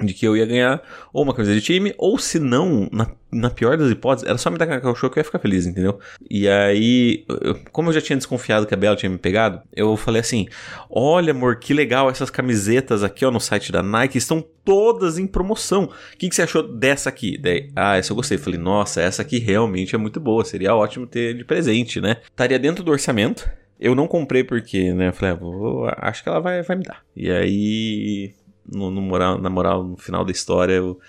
de 0.00 0.14
que 0.14 0.26
eu 0.26 0.36
ia 0.36 0.46
ganhar 0.46 0.82
ou 1.12 1.22
uma 1.22 1.34
camisa 1.34 1.54
de 1.54 1.60
time, 1.60 1.94
ou 1.98 2.18
se 2.18 2.38
não, 2.38 2.88
na, 2.90 3.10
na 3.30 3.50
pior 3.50 3.76
das 3.76 3.90
hipóteses, 3.90 4.28
era 4.28 4.38
só 4.38 4.50
me 4.50 4.56
dar 4.56 4.66
Cacau 4.66 4.94
Show 4.94 5.10
que 5.10 5.18
eu 5.18 5.20
ia 5.20 5.24
ficar 5.24 5.38
feliz, 5.38 5.66
entendeu? 5.66 5.98
E 6.30 6.48
aí, 6.48 7.24
eu, 7.28 7.58
como 7.70 7.90
eu 7.90 7.92
já 7.92 8.00
tinha 8.00 8.16
desconfiado 8.16 8.66
que 8.66 8.72
a 8.72 8.76
Bela 8.76 8.96
tinha 8.96 9.10
me 9.10 9.18
pegado, 9.18 9.60
eu 9.74 9.96
falei 9.96 10.20
assim: 10.20 10.48
Olha, 10.88 11.32
amor, 11.32 11.56
que 11.56 11.74
legal 11.74 12.08
essas 12.08 12.30
camisetas 12.30 13.04
aqui 13.04 13.24
ó, 13.24 13.30
no 13.30 13.40
site 13.40 13.70
da 13.70 13.82
Nike, 13.82 14.18
estão 14.18 14.44
todas 14.64 15.18
em 15.18 15.26
promoção. 15.26 15.84
O 15.84 16.16
que, 16.16 16.28
que 16.28 16.34
você 16.34 16.42
achou 16.42 16.62
dessa 16.62 17.08
aqui? 17.08 17.36
Daí, 17.36 17.70
ah, 17.76 17.96
essa 17.96 18.12
eu 18.12 18.16
gostei. 18.16 18.38
Falei, 18.38 18.58
nossa, 18.58 19.02
essa 19.02 19.22
aqui 19.22 19.38
realmente 19.38 19.94
é 19.94 19.98
muito 19.98 20.18
boa, 20.18 20.44
seria 20.44 20.74
ótimo 20.74 21.06
ter 21.06 21.34
de 21.34 21.44
presente, 21.44 22.00
né? 22.00 22.18
Estaria 22.24 22.58
dentro 22.58 22.82
do 22.82 22.90
orçamento. 22.90 23.48
Eu 23.78 23.96
não 23.96 24.06
comprei 24.06 24.44
porque, 24.44 24.92
né? 24.92 25.08
Eu 25.08 25.12
falei, 25.12 25.34
ah, 25.34 25.38
vou, 25.38 25.90
acho 25.96 26.22
que 26.22 26.28
ela 26.28 26.40
vai, 26.40 26.62
vai 26.62 26.76
me 26.76 26.84
dar. 26.84 27.02
E 27.16 27.30
aí 27.30 28.32
no, 28.66 28.90
no 28.90 29.00
moral, 29.00 29.38
na 29.38 29.50
moral, 29.50 29.84
no 29.84 29.96
final 29.96 30.24
da 30.24 30.32
história, 30.32 30.74
eu 30.74 31.00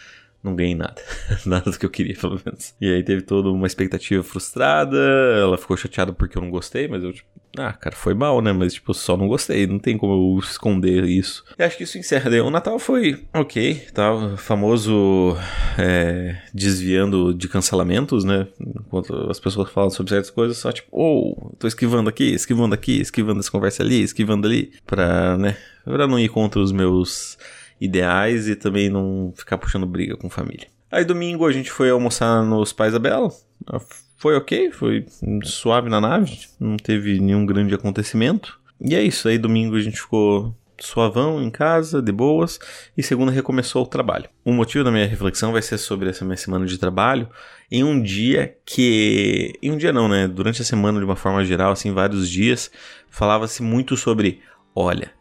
não 0.43 0.55
ganhei 0.55 0.75
nada. 0.75 1.01
nada 1.45 1.71
do 1.71 1.79
que 1.79 1.85
eu 1.85 1.89
queria, 1.89 2.15
pelo 2.15 2.39
menos. 2.45 2.75
E 2.79 2.91
aí 2.91 3.01
teve 3.01 3.21
toda 3.21 3.49
uma 3.49 3.65
expectativa 3.65 4.21
frustrada. 4.21 4.97
Ela 4.97 5.57
ficou 5.57 5.77
chateada 5.77 6.11
porque 6.11 6.37
eu 6.37 6.41
não 6.41 6.49
gostei, 6.49 6.87
mas 6.87 7.03
eu, 7.03 7.13
tipo, 7.13 7.27
ah, 7.57 7.71
cara, 7.71 7.95
foi 7.95 8.13
mal, 8.13 8.41
né? 8.41 8.51
Mas, 8.51 8.73
tipo, 8.73 8.93
só 8.93 9.15
não 9.15 9.27
gostei. 9.27 9.67
Não 9.67 9.79
tem 9.79 9.97
como 9.97 10.13
eu 10.13 10.39
esconder 10.39 11.05
isso. 11.05 11.45
E 11.57 11.63
acho 11.63 11.77
que 11.77 11.83
isso 11.83 11.97
encerra. 11.97 12.29
O 12.43 12.49
Natal 12.49 12.79
foi 12.79 13.23
ok, 13.33 13.75
tá? 13.93 14.35
Famoso 14.37 15.37
é, 15.77 16.35
desviando 16.53 17.33
de 17.33 17.47
cancelamentos, 17.47 18.23
né? 18.23 18.47
Enquanto 18.59 19.13
as 19.29 19.39
pessoas 19.39 19.69
falam 19.69 19.91
sobre 19.91 20.09
certas 20.09 20.31
coisas, 20.31 20.57
só 20.57 20.71
tipo, 20.71 20.89
oh, 20.91 21.53
tô 21.59 21.67
esquivando 21.67 22.09
aqui, 22.09 22.33
esquivando 22.33 22.73
aqui, 22.73 22.99
esquivando 22.99 23.39
essa 23.39 23.51
conversa 23.51 23.83
ali, 23.83 24.01
esquivando 24.01 24.47
ali. 24.47 24.73
Pra, 24.85 25.37
né? 25.37 25.55
Pra 25.85 26.07
não 26.07 26.19
ir 26.19 26.29
contra 26.29 26.59
os 26.59 26.71
meus 26.71 27.37
ideais 27.83 28.47
e 28.47 28.55
também 28.55 28.89
não 28.89 29.33
ficar 29.35 29.57
puxando 29.57 29.85
briga 29.85 30.15
com 30.17 30.29
família. 30.29 30.67
Aí 30.91 31.03
domingo 31.03 31.45
a 31.45 31.51
gente 31.51 31.71
foi 31.71 31.89
almoçar 31.89 32.43
nos 32.43 32.71
pais 32.71 32.93
da 32.93 32.99
Bela 32.99 33.31
foi 34.23 34.37
ok, 34.37 34.71
foi 34.71 35.05
suave 35.43 35.89
na 35.89 35.99
nave, 35.99 36.47
não 36.57 36.77
teve 36.77 37.19
nenhum 37.19 37.45
grande 37.45 37.75
acontecimento. 37.75 38.57
E 38.79 38.95
é 38.95 39.03
isso, 39.03 39.27
aí 39.27 39.37
domingo 39.37 39.75
a 39.75 39.81
gente 39.81 39.99
ficou 39.99 40.55
suavão 40.79 41.43
em 41.43 41.49
casa, 41.49 42.01
de 42.01 42.11
boas, 42.11 42.57
e 42.97 43.03
segunda 43.03 43.33
recomeçou 43.33 43.83
o 43.83 43.87
trabalho. 43.87 44.29
O 44.45 44.53
motivo 44.53 44.85
da 44.85 44.91
minha 44.91 45.05
reflexão 45.05 45.51
vai 45.51 45.61
ser 45.61 45.77
sobre 45.77 46.09
essa 46.09 46.23
minha 46.23 46.37
semana 46.37 46.65
de 46.65 46.77
trabalho 46.77 47.27
em 47.69 47.83
um 47.83 48.01
dia 48.01 48.55
que. 48.65 49.51
Em 49.61 49.71
um 49.71 49.77
dia 49.77 49.91
não, 49.91 50.07
né? 50.07 50.25
Durante 50.25 50.61
a 50.61 50.65
semana, 50.65 50.99
de 50.99 51.05
uma 51.05 51.17
forma 51.17 51.43
geral, 51.43 51.73
assim, 51.73 51.91
vários 51.91 52.29
dias, 52.29 52.71
falava-se 53.09 53.61
muito 53.61 53.97
sobre: 53.97 54.39
olha, 54.73 55.11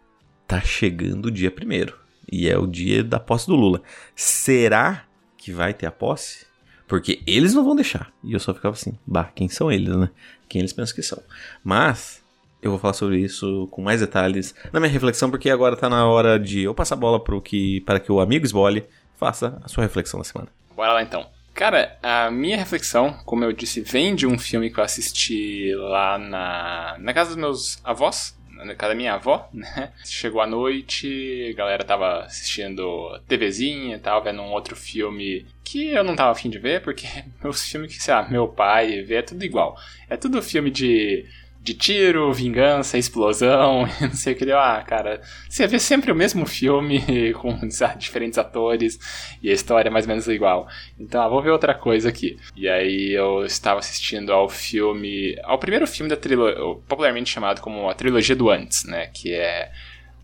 tá 0.46 0.60
chegando 0.60 1.26
o 1.26 1.30
dia 1.30 1.50
primeiro. 1.50 2.01
E 2.32 2.48
é 2.48 2.56
o 2.56 2.66
dia 2.66 3.04
da 3.04 3.20
posse 3.20 3.46
do 3.46 3.54
Lula. 3.54 3.82
Será 4.16 5.04
que 5.36 5.52
vai 5.52 5.74
ter 5.74 5.84
a 5.84 5.92
posse? 5.92 6.46
Porque 6.88 7.20
eles 7.26 7.52
não 7.52 7.62
vão 7.62 7.76
deixar. 7.76 8.10
E 8.24 8.32
eu 8.32 8.40
só 8.40 8.54
ficava 8.54 8.74
assim, 8.74 8.98
bah, 9.06 9.30
quem 9.34 9.50
são 9.50 9.70
eles, 9.70 9.94
né? 9.94 10.08
Quem 10.48 10.60
eles 10.60 10.72
pensam 10.72 10.94
que 10.94 11.02
são. 11.02 11.22
Mas 11.62 12.22
eu 12.62 12.70
vou 12.70 12.80
falar 12.80 12.94
sobre 12.94 13.18
isso 13.18 13.68
com 13.70 13.82
mais 13.82 14.00
detalhes 14.00 14.54
na 14.72 14.80
minha 14.80 14.90
reflexão, 14.90 15.30
porque 15.30 15.50
agora 15.50 15.76
tá 15.76 15.90
na 15.90 16.06
hora 16.06 16.38
de 16.38 16.62
eu 16.62 16.74
passar 16.74 16.94
a 16.94 16.98
bola 16.98 17.22
pro 17.22 17.40
que, 17.40 17.82
para 17.82 18.00
que 18.00 18.10
o 18.10 18.20
amigo 18.20 18.46
Esbole 18.46 18.86
faça 19.16 19.60
a 19.62 19.68
sua 19.68 19.82
reflexão 19.82 20.18
da 20.18 20.24
semana. 20.24 20.48
Bora 20.74 20.94
lá 20.94 21.02
então. 21.02 21.26
Cara, 21.52 21.98
a 22.02 22.30
minha 22.30 22.56
reflexão, 22.56 23.12
como 23.26 23.44
eu 23.44 23.52
disse, 23.52 23.82
vem 23.82 24.14
de 24.14 24.26
um 24.26 24.38
filme 24.38 24.70
que 24.70 24.80
eu 24.80 24.84
assisti 24.84 25.74
lá 25.74 26.16
na, 26.16 26.96
na 26.98 27.12
casa 27.12 27.30
dos 27.30 27.38
meus 27.38 27.80
avós, 27.84 28.34
na 28.64 28.74
casa 28.74 28.92
da 28.92 28.96
minha 28.96 29.14
avó, 29.14 29.48
né? 29.52 29.92
Chegou 30.04 30.40
a 30.40 30.46
noite, 30.46 31.50
a 31.52 31.56
galera 31.56 31.84
tava 31.84 32.24
assistindo 32.24 33.18
TVzinha 33.28 33.96
e 33.96 33.98
tal, 33.98 34.22
vendo 34.22 34.42
um 34.42 34.52
outro 34.52 34.76
filme 34.76 35.46
que 35.64 35.88
eu 35.88 36.04
não 36.04 36.16
tava 36.16 36.32
afim 36.32 36.50
de 36.50 36.58
ver, 36.58 36.82
porque 36.82 37.06
meus 37.42 37.62
filmes 37.62 37.94
que, 37.94 38.02
sei 38.02 38.14
lá, 38.14 38.28
meu 38.28 38.48
pai 38.48 39.02
vê 39.02 39.16
é 39.16 39.22
tudo 39.22 39.44
igual. 39.44 39.76
É 40.08 40.16
tudo 40.16 40.42
filme 40.42 40.70
de 40.70 41.24
de 41.62 41.74
tiro, 41.74 42.32
vingança, 42.32 42.98
explosão, 42.98 43.86
não 44.00 44.14
sei 44.14 44.32
o 44.32 44.36
que. 44.36 44.50
Ah, 44.50 44.82
cara, 44.86 45.22
você 45.48 45.66
vê 45.66 45.78
sempre 45.78 46.10
o 46.10 46.14
mesmo 46.14 46.44
filme 46.44 47.00
com 47.34 47.56
diferentes 47.96 48.38
atores 48.38 48.98
e 49.42 49.48
a 49.48 49.52
história 49.52 49.88
é 49.88 49.92
mais 49.92 50.04
ou 50.04 50.08
menos 50.08 50.26
igual. 50.26 50.68
Então, 50.98 51.22
ah, 51.22 51.28
vou 51.28 51.40
ver 51.40 51.50
outra 51.50 51.74
coisa 51.74 52.08
aqui. 52.08 52.36
E 52.56 52.68
aí 52.68 53.12
eu 53.12 53.44
estava 53.44 53.78
assistindo 53.78 54.32
ao 54.32 54.48
filme, 54.48 55.36
ao 55.44 55.58
primeiro 55.58 55.86
filme 55.86 56.10
da 56.10 56.16
trilogia, 56.16 56.56
popularmente 56.88 57.30
chamado 57.30 57.60
como 57.60 57.88
a 57.88 57.94
trilogia 57.94 58.34
do 58.34 58.50
Antes, 58.50 58.84
né? 58.84 59.06
Que 59.06 59.32
é 59.32 59.70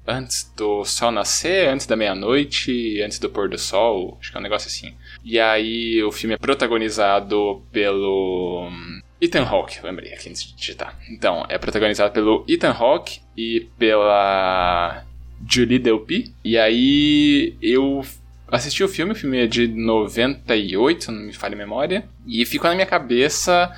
antes 0.09 0.51
do 0.57 0.85
sol 0.85 1.13
nascer, 1.13 1.69
antes 1.69 1.87
da 1.87 1.95
meia-noite, 1.95 3.01
antes 3.03 3.19
do 3.19 3.29
pôr 3.29 3.49
do 3.49 3.59
sol, 3.59 4.17
acho 4.19 4.31
que 4.31 4.37
é 4.37 4.41
um 4.41 4.43
negócio 4.43 4.67
assim. 4.67 4.95
E 5.23 5.39
aí 5.39 6.03
o 6.03 6.11
filme 6.11 6.35
é 6.35 6.39
protagonizado 6.39 7.63
pelo 7.71 8.71
Ethan 9.21 9.45
Hawke, 9.45 9.79
lembrei 9.83 10.13
aqui 10.13 10.29
antes 10.29 10.45
de 10.45 10.55
digitar. 10.55 10.99
Então, 11.11 11.45
é 11.49 11.59
protagonizado 11.59 12.13
pelo 12.13 12.45
Ethan 12.49 12.71
Hawke 12.73 13.21
e 13.37 13.69
pela 13.79 15.05
Julie 15.47 15.79
Delpy. 15.79 16.33
E 16.45 16.57
aí 16.57 17.57
eu 17.61 18.05
assisti 18.51 18.83
o 18.83 18.89
filme, 18.89 19.13
o 19.13 19.17
filme 19.17 19.39
é 19.39 19.47
de 19.47 19.67
98, 19.69 21.05
se 21.05 21.11
não 21.11 21.21
me 21.21 21.33
falha 21.33 21.55
a 21.55 21.59
memória, 21.59 22.09
e 22.27 22.45
ficou 22.45 22.69
na 22.71 22.75
minha 22.75 22.87
cabeça 22.87 23.71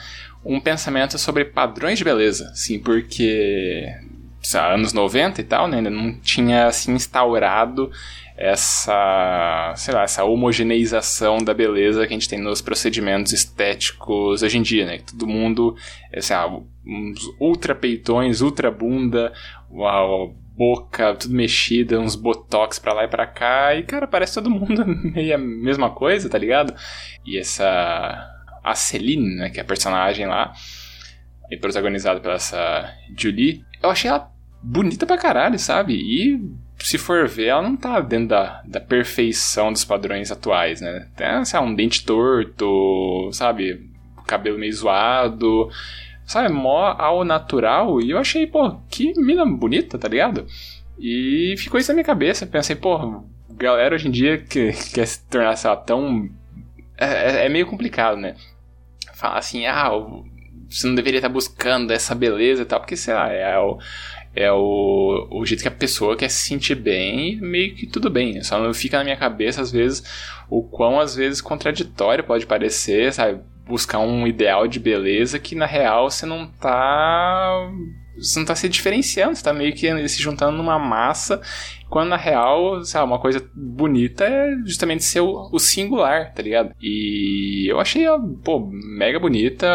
um 0.45 0.61
pensamento 0.61 1.19
sobre 1.19 1.45
padrões 1.45 1.99
de 1.99 2.05
beleza, 2.05 2.51
sim, 2.55 2.79
porque 2.79 3.87
lá, 4.55 4.75
anos 4.75 4.93
90 4.93 5.41
e 5.41 5.45
tal, 5.45 5.69
né, 5.69 5.79
ainda 5.79 5.91
não 5.91 6.15
tinha 6.15 6.67
assim 6.67 6.95
instaurado 6.95 7.91
essa, 8.41 9.75
sei 9.77 9.93
lá, 9.93 10.05
essa 10.05 10.25
homogeneização 10.25 11.37
da 11.37 11.53
beleza 11.53 12.07
que 12.07 12.15
a 12.15 12.17
gente 12.17 12.29
tem 12.29 12.41
nos 12.41 12.63
procedimentos 12.63 13.35
estéticos 13.35 14.43
hoje 14.43 14.57
em 14.57 14.63
dia, 14.63 14.87
né? 14.87 14.99
Todo 14.99 15.27
mundo, 15.27 15.77
sei 16.21 16.35
lá, 16.35 16.49
uns 16.87 17.21
ultra 17.39 17.75
peitões, 17.75 18.41
ultra 18.41 18.71
bunda, 18.71 19.31
a 19.71 20.27
boca 20.57 21.15
tudo 21.17 21.35
mexida, 21.35 22.01
uns 22.01 22.15
botox 22.15 22.79
pra 22.79 22.95
lá 22.95 23.05
e 23.05 23.09
pra 23.09 23.27
cá, 23.27 23.75
e 23.75 23.83
cara, 23.83 24.07
parece 24.07 24.35
todo 24.35 24.49
mundo 24.49 24.87
meio 25.15 25.35
a 25.35 25.39
mesma 25.39 25.91
coisa, 25.91 26.31
tá 26.31 26.39
ligado? 26.39 26.75
E 27.27 27.39
essa 27.39 28.27
a 28.65 28.75
Celine, 28.75 29.37
né, 29.37 29.51
que 29.51 29.59
é 29.59 29.63
a 29.63 29.67
personagem 29.67 30.27
lá, 30.27 30.55
e 31.51 31.59
protagonizada 31.59 32.21
pela 32.21 32.35
essa 32.35 32.91
Julie, 33.19 33.63
eu 33.83 33.91
achei 33.91 34.09
ela 34.09 34.31
bonita 34.63 35.05
pra 35.05 35.19
caralho, 35.19 35.59
sabe? 35.59 35.95
E 35.95 36.41
se 36.83 36.99
for 36.99 37.29
ver, 37.29 37.47
ela 37.47 37.63
não 37.63 37.77
tá 37.77 38.01
dentro 38.01 38.29
da, 38.29 38.63
da 38.65 38.81
perfeição 38.81 39.73
dos 39.73 39.85
padrões 39.85 40.31
atuais, 40.33 40.81
né? 40.81 41.09
Tem, 41.17 41.45
sei 41.45 41.59
lá, 41.59 41.65
um 41.65 41.75
dente 41.75 42.05
torto, 42.05 43.31
sabe? 43.33 43.89
Cabelo 44.27 44.59
meio 44.59 44.73
zoado, 44.73 45.69
sabe? 46.25 46.53
Mó 46.53 46.95
ao 46.99 47.25
natural. 47.25 48.01
E 48.01 48.11
eu 48.11 48.19
achei, 48.19 48.47
pô, 48.47 48.77
que 48.89 49.13
mina 49.21 49.45
bonita, 49.45 49.99
tá 49.99 50.09
ligado? 50.09 50.47
E 50.99 51.55
ficou 51.59 51.79
isso 51.79 51.91
na 51.91 51.95
minha 51.95 52.05
cabeça. 52.05 52.47
Pensei, 52.47 52.77
pô, 52.77 53.25
galera 53.51 53.95
hoje 53.95 54.09
em 54.09 54.11
dia 54.11 54.39
que 54.39 54.73
quer 54.95 55.07
se 55.07 55.27
tornar, 55.29 55.57
sei 55.57 55.71
lá, 55.71 55.77
tão. 55.77 56.31
É, 56.97 57.43
é, 57.43 57.47
é 57.47 57.49
meio 57.49 57.67
complicado, 57.67 58.17
né? 58.17 58.37
Falar 59.15 59.39
assim, 59.39 59.67
ah, 59.67 59.91
você 60.69 60.87
não 60.87 60.95
deveria 60.95 61.19
estar 61.19 61.29
buscando 61.29 61.93
essa 61.93 62.15
beleza 62.15 62.63
e 62.63 62.65
tal, 62.65 62.81
porque, 62.81 62.97
sei 62.97 63.13
lá, 63.13 63.31
é 63.31 63.59
é 64.35 64.51
o, 64.53 65.29
o 65.31 65.45
jeito 65.45 65.63
que 65.63 65.69
a 65.69 65.73
pessoa 65.73 66.17
quer 66.17 66.29
se 66.31 66.47
sentir 66.47 66.75
bem 66.75 67.33
e 67.33 67.41
meio 67.41 67.75
que 67.75 67.87
tudo 67.87 68.09
bem. 68.09 68.43
Só 68.43 68.61
não 68.61 68.73
fica 68.73 68.99
na 68.99 69.05
minha 69.05 69.17
cabeça, 69.17 69.61
às 69.61 69.73
vezes, 69.73 70.03
o 70.49 70.63
quão, 70.63 71.01
às 71.01 71.17
vezes, 71.17 71.41
contraditório 71.41 72.25
pode 72.25 72.47
parecer, 72.47 73.13
sabe? 73.13 73.41
Buscar 73.67 73.99
um 73.99 74.27
ideal 74.27 74.67
de 74.69 74.81
beleza 74.81 75.39
que, 75.39 75.55
na 75.55 75.67
real, 75.67 76.11
você 76.11 76.27
não 76.27 76.47
tá... 76.47 77.71
Você 78.17 78.39
não 78.39 78.47
tá 78.47 78.55
se 78.55 78.69
diferenciando, 78.69 79.35
você 79.35 79.43
tá 79.43 79.53
meio 79.53 79.73
que 79.73 80.09
se 80.09 80.23
juntando 80.23 80.57
numa 80.57 80.79
massa 80.79 81.41
quando 81.91 82.11
na 82.11 82.17
real, 82.17 82.85
sabe, 82.85 83.05
uma 83.05 83.19
coisa 83.19 83.45
bonita 83.53 84.25
é 84.25 84.55
justamente 84.65 85.03
ser 85.03 85.21
o, 85.21 85.51
o 85.53 85.59
singular, 85.59 86.33
tá 86.33 86.41
ligado? 86.41 86.73
E 86.81 87.67
eu 87.69 87.81
achei, 87.81 88.05
pô, 88.45 88.61
mega 88.71 89.19
bonita. 89.19 89.67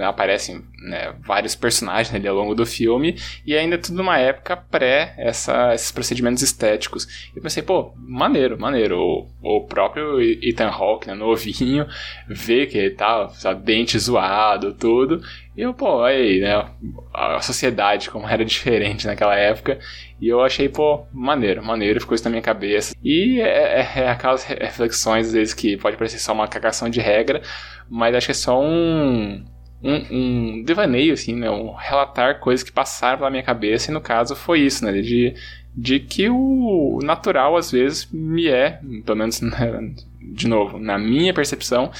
Aparecem 0.00 0.62
né, 0.84 1.14
vários 1.20 1.54
personagens 1.54 2.14
ali 2.14 2.28
ao 2.28 2.36
longo 2.36 2.54
do 2.54 2.64
filme 2.64 3.16
e 3.44 3.56
ainda 3.56 3.78
tudo 3.78 3.96
numa 3.96 4.18
época 4.18 4.56
pré 4.56 5.14
essa, 5.16 5.74
esses 5.74 5.90
procedimentos 5.90 6.42
estéticos. 6.42 7.30
Eu 7.34 7.42
pensei, 7.42 7.62
pô, 7.62 7.92
maneiro, 7.96 8.58
maneiro. 8.58 8.98
O, 8.98 9.28
o 9.42 9.60
próprio 9.66 10.20
Ethan 10.20 10.68
Hawke, 10.68 11.08
né, 11.08 11.14
novinho, 11.14 11.86
vê 12.28 12.66
que 12.66 12.78
ele 12.78 12.94
tá, 12.94 13.28
sabe, 13.30 13.64
dente 13.64 13.98
zoado, 13.98 14.74
tudo. 14.74 15.20
E 15.56 15.62
eu, 15.62 15.72
pô, 15.72 16.02
aí, 16.02 16.40
né, 16.40 16.68
a 17.12 17.40
sociedade 17.40 18.10
como 18.10 18.28
era 18.28 18.44
diferente 18.44 19.06
naquela 19.06 19.36
época. 19.36 19.78
E 20.24 20.28
eu 20.28 20.40
achei, 20.40 20.70
pô, 20.70 21.04
maneiro, 21.12 21.62
maneiro, 21.62 22.00
ficou 22.00 22.14
isso 22.14 22.24
na 22.24 22.30
minha 22.30 22.40
cabeça. 22.40 22.96
E 23.04 23.42
é, 23.42 23.82
é, 23.82 23.92
é 24.04 24.08
aquelas 24.08 24.42
reflexões, 24.42 25.26
às 25.26 25.34
vezes, 25.34 25.52
que 25.52 25.76
pode 25.76 25.98
parecer 25.98 26.18
só 26.18 26.32
uma 26.32 26.48
cagação 26.48 26.88
de 26.88 26.98
regra, 26.98 27.42
mas 27.90 28.14
acho 28.14 28.28
que 28.28 28.30
é 28.30 28.34
só 28.34 28.58
um, 28.58 29.44
um, 29.82 30.06
um, 30.10 30.62
devaneio, 30.64 31.12
assim, 31.12 31.34
né? 31.34 31.50
Um 31.50 31.74
relatar 31.74 32.40
coisas 32.40 32.64
que 32.64 32.72
passaram 32.72 33.18
pela 33.18 33.28
minha 33.28 33.42
cabeça, 33.42 33.90
e 33.90 33.94
no 33.94 34.00
caso 34.00 34.34
foi 34.34 34.60
isso, 34.60 34.82
né? 34.86 34.92
De, 34.92 35.34
de 35.76 36.00
que 36.00 36.30
o 36.30 37.00
natural, 37.02 37.54
às 37.54 37.70
vezes, 37.70 38.08
me 38.10 38.48
é, 38.48 38.80
pelo 39.04 39.18
menos, 39.18 39.38
de 40.32 40.48
novo, 40.48 40.78
na 40.78 40.98
minha 40.98 41.34
percepção, 41.34 41.92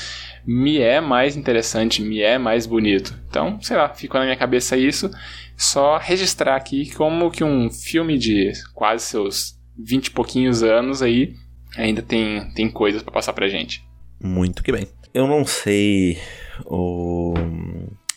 me 0.47 0.79
é 0.79 1.01
mais 1.01 1.37
interessante, 1.37 2.03
me 2.03 2.21
é 2.21 2.39
mais 2.39 2.67
bonito. 2.67 3.15
Então, 3.29 3.61
sei 3.61 3.77
lá, 3.77 3.89
ficou 3.89 4.19
na 4.19 4.27
minha 4.27 4.37
cabeça 4.37 4.77
isso. 4.77 5.11
Só 5.57 5.99
registrar 5.99 6.57
aqui 6.57 6.93
como 6.95 7.31
que 7.31 7.45
um 7.45 7.71
filme 7.71 8.19
de 8.19 8.53
quase 8.75 9.05
seus 9.07 9.59
20 9.79 10.07
e 10.07 10.11
pouquinhos 10.11 10.63
anos 10.63 11.03
aí 11.03 11.35
ainda 11.77 12.03
tem, 12.03 12.53
tem 12.55 12.71
coisas 12.71 13.03
para 13.03 13.13
passar 13.13 13.33
pra 13.33 13.49
gente. 13.49 13.85
Muito 14.21 14.63
que 14.63 14.73
bem. 14.73 14.89
Eu 15.13 15.27
não 15.27 15.45
sei 15.45 16.19
o, 16.65 17.35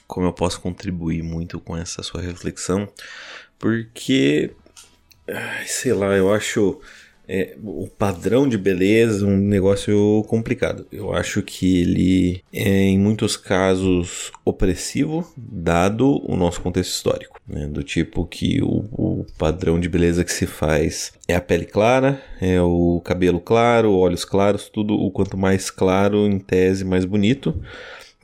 como 0.08 0.26
eu 0.26 0.34
posso 0.34 0.60
contribuir 0.62 1.22
muito 1.22 1.60
com 1.60 1.78
essa 1.78 2.02
sua 2.02 2.22
reflexão, 2.22 2.88
porque, 3.60 4.52
sei 5.66 5.94
lá, 5.94 6.16
eu 6.16 6.34
acho 6.34 6.82
é, 7.28 7.58
o 7.62 7.88
padrão 7.88 8.48
de 8.48 8.58
beleza 8.58 9.26
um 9.26 9.38
negócio 9.38 10.24
complicado. 10.28 10.88
Eu 10.92 11.14
acho 11.14 11.42
que 11.42 11.82
ele 11.82 12.44
é, 12.54 12.84
em 12.84 12.98
muitos 12.98 13.36
casos, 13.36 14.32
opressivo, 14.46 15.28
dado 15.36 16.22
o 16.26 16.36
nosso 16.38 16.62
contexto 16.62 16.92
histórico. 16.92 17.40
Né? 17.46 17.68
Do 17.68 17.84
tipo 17.84 18.26
que 18.26 18.62
o, 18.62 18.86
o, 18.92 19.26
padrão 19.38 19.80
de 19.80 19.90
beleza 19.90 20.24
que 20.24 20.32
se 20.32 20.46
faz 20.46 21.14
é 21.28 21.36
a 21.36 21.42
pele 21.42 21.66
clara, 21.66 22.22
é 22.40 22.62
o 22.62 23.02
cabelo 23.04 23.40
claro, 23.40 23.94
olhos 23.94 24.24
claros, 24.24 24.70
tudo 24.70 24.94
o 24.94 25.12
quanto 25.12 25.38
mais 25.38 25.70
claro, 25.70 26.26
em 26.28 26.40
tese, 26.40 26.86
mais 26.86 27.04
bonito. 27.04 27.62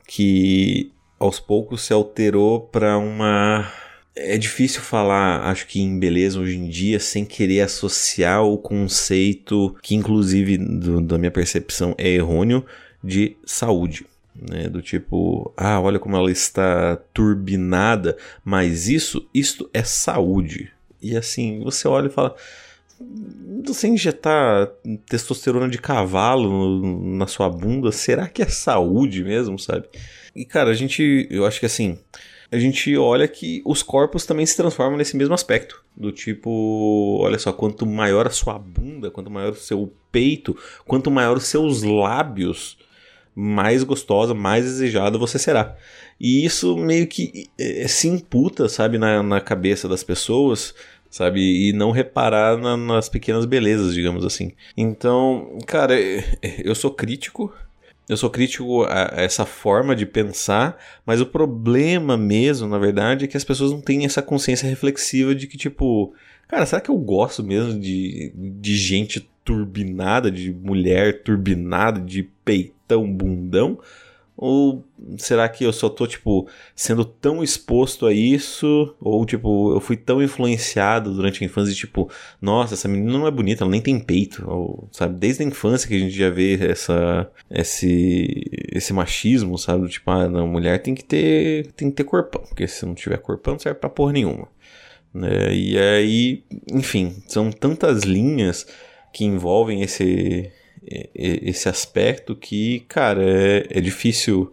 Que 0.06 0.90
aos 1.18 1.40
poucos 1.40 1.82
se 1.82 1.92
alterou 1.92 2.60
para 2.60 2.98
uma 2.98 3.70
é 4.16 4.38
difícil 4.38 4.80
falar, 4.80 5.40
acho 5.50 5.66
que 5.66 5.80
em 5.80 5.98
beleza 5.98 6.38
hoje 6.38 6.56
em 6.56 6.68
dia, 6.68 7.00
sem 7.00 7.24
querer 7.24 7.62
associar 7.62 8.44
o 8.44 8.56
conceito, 8.56 9.76
que 9.82 9.94
inclusive 9.94 10.56
do, 10.56 11.00
da 11.00 11.18
minha 11.18 11.30
percepção 11.30 11.94
é 11.98 12.08
errôneo, 12.08 12.64
de 13.02 13.36
saúde. 13.44 14.06
Né, 14.36 14.68
do 14.68 14.82
tipo, 14.82 15.52
ah, 15.56 15.80
olha 15.80 15.98
como 15.98 16.16
ela 16.16 16.30
está 16.30 16.96
turbinada, 17.12 18.16
mas 18.44 18.88
isso, 18.88 19.28
isto 19.32 19.70
é 19.72 19.84
saúde. 19.84 20.72
E 21.00 21.16
assim, 21.16 21.60
você 21.62 21.86
olha 21.86 22.08
e 22.08 22.10
fala, 22.10 22.34
você 23.64 23.86
injetar 23.86 24.68
testosterona 25.06 25.68
de 25.68 25.78
cavalo 25.78 27.00
na 27.16 27.28
sua 27.28 27.48
bunda, 27.48 27.92
será 27.92 28.28
que 28.28 28.42
é 28.42 28.48
saúde 28.48 29.22
mesmo, 29.22 29.56
sabe? 29.56 29.86
E 30.34 30.44
cara, 30.44 30.70
a 30.70 30.74
gente, 30.74 31.28
eu 31.30 31.46
acho 31.46 31.60
que 31.60 31.66
assim, 31.66 31.96
a 32.54 32.58
gente 32.58 32.96
olha 32.96 33.26
que 33.26 33.60
os 33.64 33.82
corpos 33.82 34.24
também 34.24 34.46
se 34.46 34.56
transformam 34.56 34.96
nesse 34.96 35.16
mesmo 35.16 35.34
aspecto. 35.34 35.82
Do 35.96 36.12
tipo, 36.12 37.18
olha 37.20 37.38
só, 37.38 37.52
quanto 37.52 37.84
maior 37.84 38.28
a 38.28 38.30
sua 38.30 38.56
bunda, 38.56 39.10
quanto 39.10 39.30
maior 39.30 39.52
o 39.52 39.56
seu 39.56 39.92
peito, 40.12 40.56
quanto 40.86 41.10
maior 41.10 41.36
os 41.36 41.46
seus 41.46 41.82
lábios, 41.82 42.78
mais 43.34 43.82
gostosa, 43.82 44.32
mais 44.34 44.64
desejada 44.64 45.18
você 45.18 45.36
será. 45.36 45.76
E 46.20 46.44
isso 46.44 46.76
meio 46.76 47.08
que 47.08 47.48
é, 47.58 47.88
se 47.88 48.06
imputa, 48.06 48.68
sabe, 48.68 48.98
na, 48.98 49.20
na 49.20 49.40
cabeça 49.40 49.88
das 49.88 50.04
pessoas 50.04 50.74
sabe? 51.14 51.68
E 51.68 51.72
não 51.72 51.92
reparar 51.92 52.58
na, 52.58 52.76
nas 52.76 53.08
pequenas 53.08 53.44
belezas, 53.44 53.94
digamos 53.94 54.24
assim. 54.24 54.50
Então, 54.76 55.58
cara, 55.64 55.94
eu 56.58 56.74
sou 56.74 56.90
crítico. 56.90 57.54
Eu 58.08 58.16
sou 58.16 58.28
crítico 58.28 58.84
a 58.84 59.12
essa 59.14 59.46
forma 59.46 59.96
de 59.96 60.04
pensar, 60.04 60.78
mas 61.06 61.20
o 61.20 61.26
problema 61.26 62.16
mesmo, 62.16 62.68
na 62.68 62.78
verdade, 62.78 63.24
é 63.24 63.28
que 63.28 63.36
as 63.36 63.44
pessoas 63.44 63.70
não 63.70 63.80
têm 63.80 64.04
essa 64.04 64.20
consciência 64.20 64.68
reflexiva 64.68 65.34
de 65.34 65.46
que, 65.46 65.56
tipo, 65.56 66.12
cara, 66.46 66.66
será 66.66 66.82
que 66.82 66.90
eu 66.90 66.98
gosto 66.98 67.42
mesmo 67.42 67.80
de, 67.80 68.30
de 68.36 68.76
gente 68.76 69.26
turbinada, 69.42 70.30
de 70.30 70.52
mulher 70.52 71.22
turbinada, 71.22 71.98
de 71.98 72.24
peitão 72.44 73.10
bundão? 73.10 73.78
Ou 74.36 74.84
será 75.16 75.48
que 75.48 75.64
eu 75.64 75.72
só 75.72 75.88
tô, 75.88 76.06
tipo, 76.06 76.48
sendo 76.74 77.04
tão 77.04 77.42
exposto 77.42 78.04
a 78.06 78.12
isso? 78.12 78.94
Ou, 79.00 79.24
tipo, 79.24 79.72
eu 79.72 79.80
fui 79.80 79.96
tão 79.96 80.20
influenciado 80.22 81.14
durante 81.14 81.42
a 81.42 81.46
infância 81.46 81.72
tipo, 81.74 82.10
nossa, 82.42 82.74
essa 82.74 82.88
menina 82.88 83.12
não 83.12 83.26
é 83.26 83.30
bonita, 83.30 83.62
ela 83.62 83.70
nem 83.70 83.80
tem 83.80 83.98
peito. 84.00 84.44
Ou, 84.48 84.88
sabe, 84.90 85.18
desde 85.18 85.44
a 85.44 85.46
infância 85.46 85.88
que 85.88 85.94
a 85.94 85.98
gente 85.98 86.16
já 86.16 86.30
vê 86.30 86.54
essa, 86.68 87.30
esse, 87.48 88.44
esse 88.72 88.92
machismo, 88.92 89.56
sabe? 89.56 89.88
Tipo, 89.88 90.10
ah, 90.10 90.28
não, 90.28 90.48
mulher 90.48 90.82
tem 90.82 90.94
que 90.94 91.04
ter, 91.04 91.72
tem 91.76 91.90
que 91.90 91.96
ter 91.96 92.04
corpão, 92.04 92.42
porque 92.42 92.66
se 92.66 92.84
não 92.84 92.94
tiver 92.94 93.18
corpão 93.18 93.54
não 93.54 93.60
serve 93.60 93.78
pra 93.78 93.88
porra 93.88 94.12
nenhuma. 94.12 94.48
Né? 95.12 95.54
E 95.54 95.78
aí, 95.78 96.44
enfim, 96.72 97.22
são 97.28 97.52
tantas 97.52 98.02
linhas 98.02 98.66
que 99.12 99.24
envolvem 99.24 99.82
esse 99.82 100.50
esse 101.14 101.68
aspecto 101.68 102.36
que, 102.36 102.80
cara, 102.88 103.22
é, 103.22 103.66
é 103.70 103.80
difícil, 103.80 104.52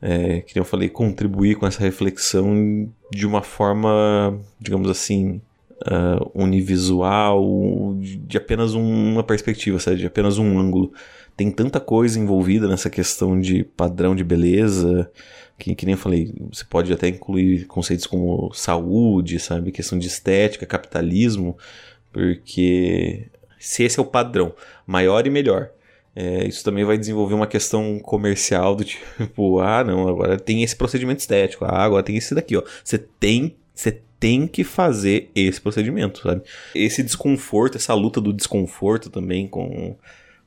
é, 0.00 0.40
que 0.40 0.58
eu 0.58 0.64
falei, 0.64 0.88
contribuir 0.88 1.56
com 1.56 1.66
essa 1.66 1.80
reflexão 1.80 2.88
de 3.10 3.26
uma 3.26 3.42
forma, 3.42 4.38
digamos 4.60 4.88
assim, 4.88 5.40
uh, 5.86 6.30
univisual, 6.34 7.96
de 8.00 8.36
apenas 8.36 8.74
uma 8.74 9.22
perspectiva, 9.22 9.78
sabe? 9.78 9.98
de 9.98 10.06
apenas 10.06 10.38
um 10.38 10.58
ângulo. 10.58 10.92
Tem 11.36 11.50
tanta 11.50 11.78
coisa 11.78 12.18
envolvida 12.18 12.66
nessa 12.66 12.90
questão 12.90 13.38
de 13.40 13.64
padrão 13.64 14.14
de 14.14 14.24
beleza, 14.24 15.10
que, 15.58 15.74
que 15.74 15.86
nem 15.86 15.94
eu 15.94 15.98
falei, 15.98 16.32
você 16.50 16.64
pode 16.64 16.92
até 16.92 17.08
incluir 17.08 17.66
conceitos 17.66 18.06
como 18.06 18.52
saúde, 18.52 19.38
sabe? 19.38 19.72
Questão 19.72 19.98
de 19.98 20.06
estética, 20.06 20.66
capitalismo, 20.66 21.56
porque 22.12 23.28
se 23.68 23.84
esse 23.84 23.98
é 23.98 24.02
o 24.02 24.06
padrão, 24.06 24.54
maior 24.86 25.26
e 25.26 25.30
melhor. 25.30 25.68
É, 26.16 26.48
isso 26.48 26.64
também 26.64 26.86
vai 26.86 26.96
desenvolver 26.96 27.34
uma 27.34 27.46
questão 27.46 27.98
comercial 27.98 28.74
do 28.74 28.82
tipo, 28.82 29.60
ah, 29.60 29.84
não, 29.84 30.08
agora 30.08 30.38
tem 30.38 30.62
esse 30.62 30.74
procedimento 30.74 31.20
estético, 31.20 31.66
ah, 31.66 31.84
agora 31.84 32.02
tem 32.02 32.16
esse 32.16 32.34
daqui, 32.34 32.56
ó. 32.56 32.62
Você 32.82 32.96
tem, 32.96 33.56
você 33.74 34.00
tem 34.18 34.46
que 34.46 34.64
fazer 34.64 35.30
esse 35.34 35.60
procedimento, 35.60 36.22
sabe? 36.22 36.40
Esse 36.74 37.02
desconforto, 37.02 37.76
essa 37.76 37.92
luta 37.92 38.22
do 38.22 38.32
desconforto 38.32 39.10
também 39.10 39.46
com, 39.46 39.94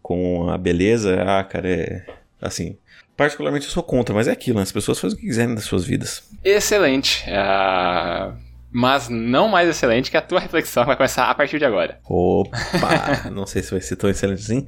com 0.02 0.50
a 0.50 0.58
beleza, 0.58 1.22
ah, 1.22 1.44
cara, 1.44 1.70
é 1.70 2.06
assim. 2.42 2.76
Particularmente 3.16 3.68
eu 3.68 3.72
sou 3.72 3.84
contra, 3.84 4.16
mas 4.16 4.28
é 4.28 4.32
aquilo, 4.32 4.58
né? 4.58 4.64
as 4.64 4.72
pessoas 4.72 5.00
fazem 5.00 5.16
o 5.16 5.22
que 5.22 5.28
quiserem 5.28 5.54
das 5.54 5.66
suas 5.66 5.86
vidas. 5.86 6.28
Excelente. 6.44 7.24
Uh 7.28 8.51
mas 8.72 9.10
não 9.10 9.48
mais 9.48 9.70
excelente 9.70 10.10
que 10.10 10.18
a 10.18 10.22
tua 10.22 10.40
reflexão 10.42 10.86
vai 10.86 10.96
começar 10.96 11.30
a 11.30 11.36
partir 11.36 11.60
de 11.60 11.66
agora. 11.66 12.00
Opa! 12.06 13.30
não 13.34 13.46
sei 13.46 13.62
se 13.62 13.72
vai 13.72 13.82
ser 13.82 13.96
tão 13.96 14.10
excelente 14.10 14.42
assim, 14.42 14.66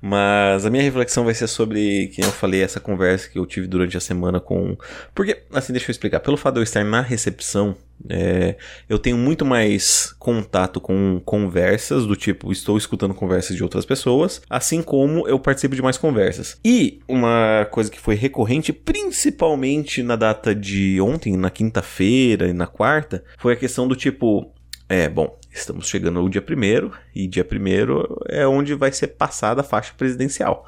mas 0.00 0.66
a 0.66 0.70
minha 0.70 0.82
reflexão 0.82 1.24
vai 1.24 1.34
ser 1.34 1.46
sobre, 1.46 2.08
que 2.08 2.22
eu 2.22 2.30
falei, 2.30 2.62
essa 2.62 2.80
conversa 2.80 3.28
que 3.28 3.38
eu 3.38 3.46
tive 3.46 3.66
durante 3.66 3.96
a 3.96 4.00
semana 4.00 4.40
com. 4.40 4.76
Porque, 5.14 5.42
assim, 5.52 5.72
deixa 5.72 5.90
eu 5.90 5.92
explicar. 5.92 6.20
Pelo 6.20 6.36
fato 6.36 6.54
de 6.54 6.60
eu 6.60 6.64
estar 6.64 6.84
na 6.84 7.00
recepção 7.00 7.76
é, 8.08 8.56
eu 8.88 8.98
tenho 8.98 9.16
muito 9.16 9.44
mais 9.44 10.14
contato 10.18 10.80
com 10.80 11.20
conversas 11.24 12.06
do 12.06 12.14
tipo, 12.14 12.52
estou 12.52 12.76
escutando 12.76 13.14
conversas 13.14 13.56
de 13.56 13.62
outras 13.62 13.84
pessoas, 13.84 14.40
assim 14.48 14.82
como 14.82 15.26
eu 15.26 15.38
participo 15.38 15.74
de 15.74 15.82
mais 15.82 15.96
conversas. 15.96 16.58
E 16.64 17.00
uma 17.08 17.66
coisa 17.70 17.90
que 17.90 17.98
foi 17.98 18.14
recorrente, 18.14 18.72
principalmente 18.72 20.02
na 20.02 20.16
data 20.16 20.54
de 20.54 21.00
ontem, 21.00 21.36
na 21.36 21.50
quinta-feira 21.50 22.48
e 22.48 22.52
na 22.52 22.66
quarta, 22.66 23.24
foi 23.38 23.54
a 23.54 23.56
questão 23.56 23.88
do 23.88 23.96
tipo, 23.96 24.52
é, 24.88 25.08
bom, 25.08 25.38
estamos 25.50 25.88
chegando 25.88 26.18
ao 26.18 26.28
dia 26.28 26.42
primeiro 26.42 26.92
e 27.14 27.26
dia 27.26 27.44
primeiro 27.44 28.20
é 28.28 28.46
onde 28.46 28.74
vai 28.74 28.92
ser 28.92 29.08
passada 29.08 29.60
a 29.62 29.64
faixa 29.64 29.94
presidencial. 29.96 30.66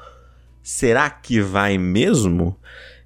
Será 0.63 1.09
que 1.09 1.41
vai 1.41 1.77
mesmo? 1.77 2.57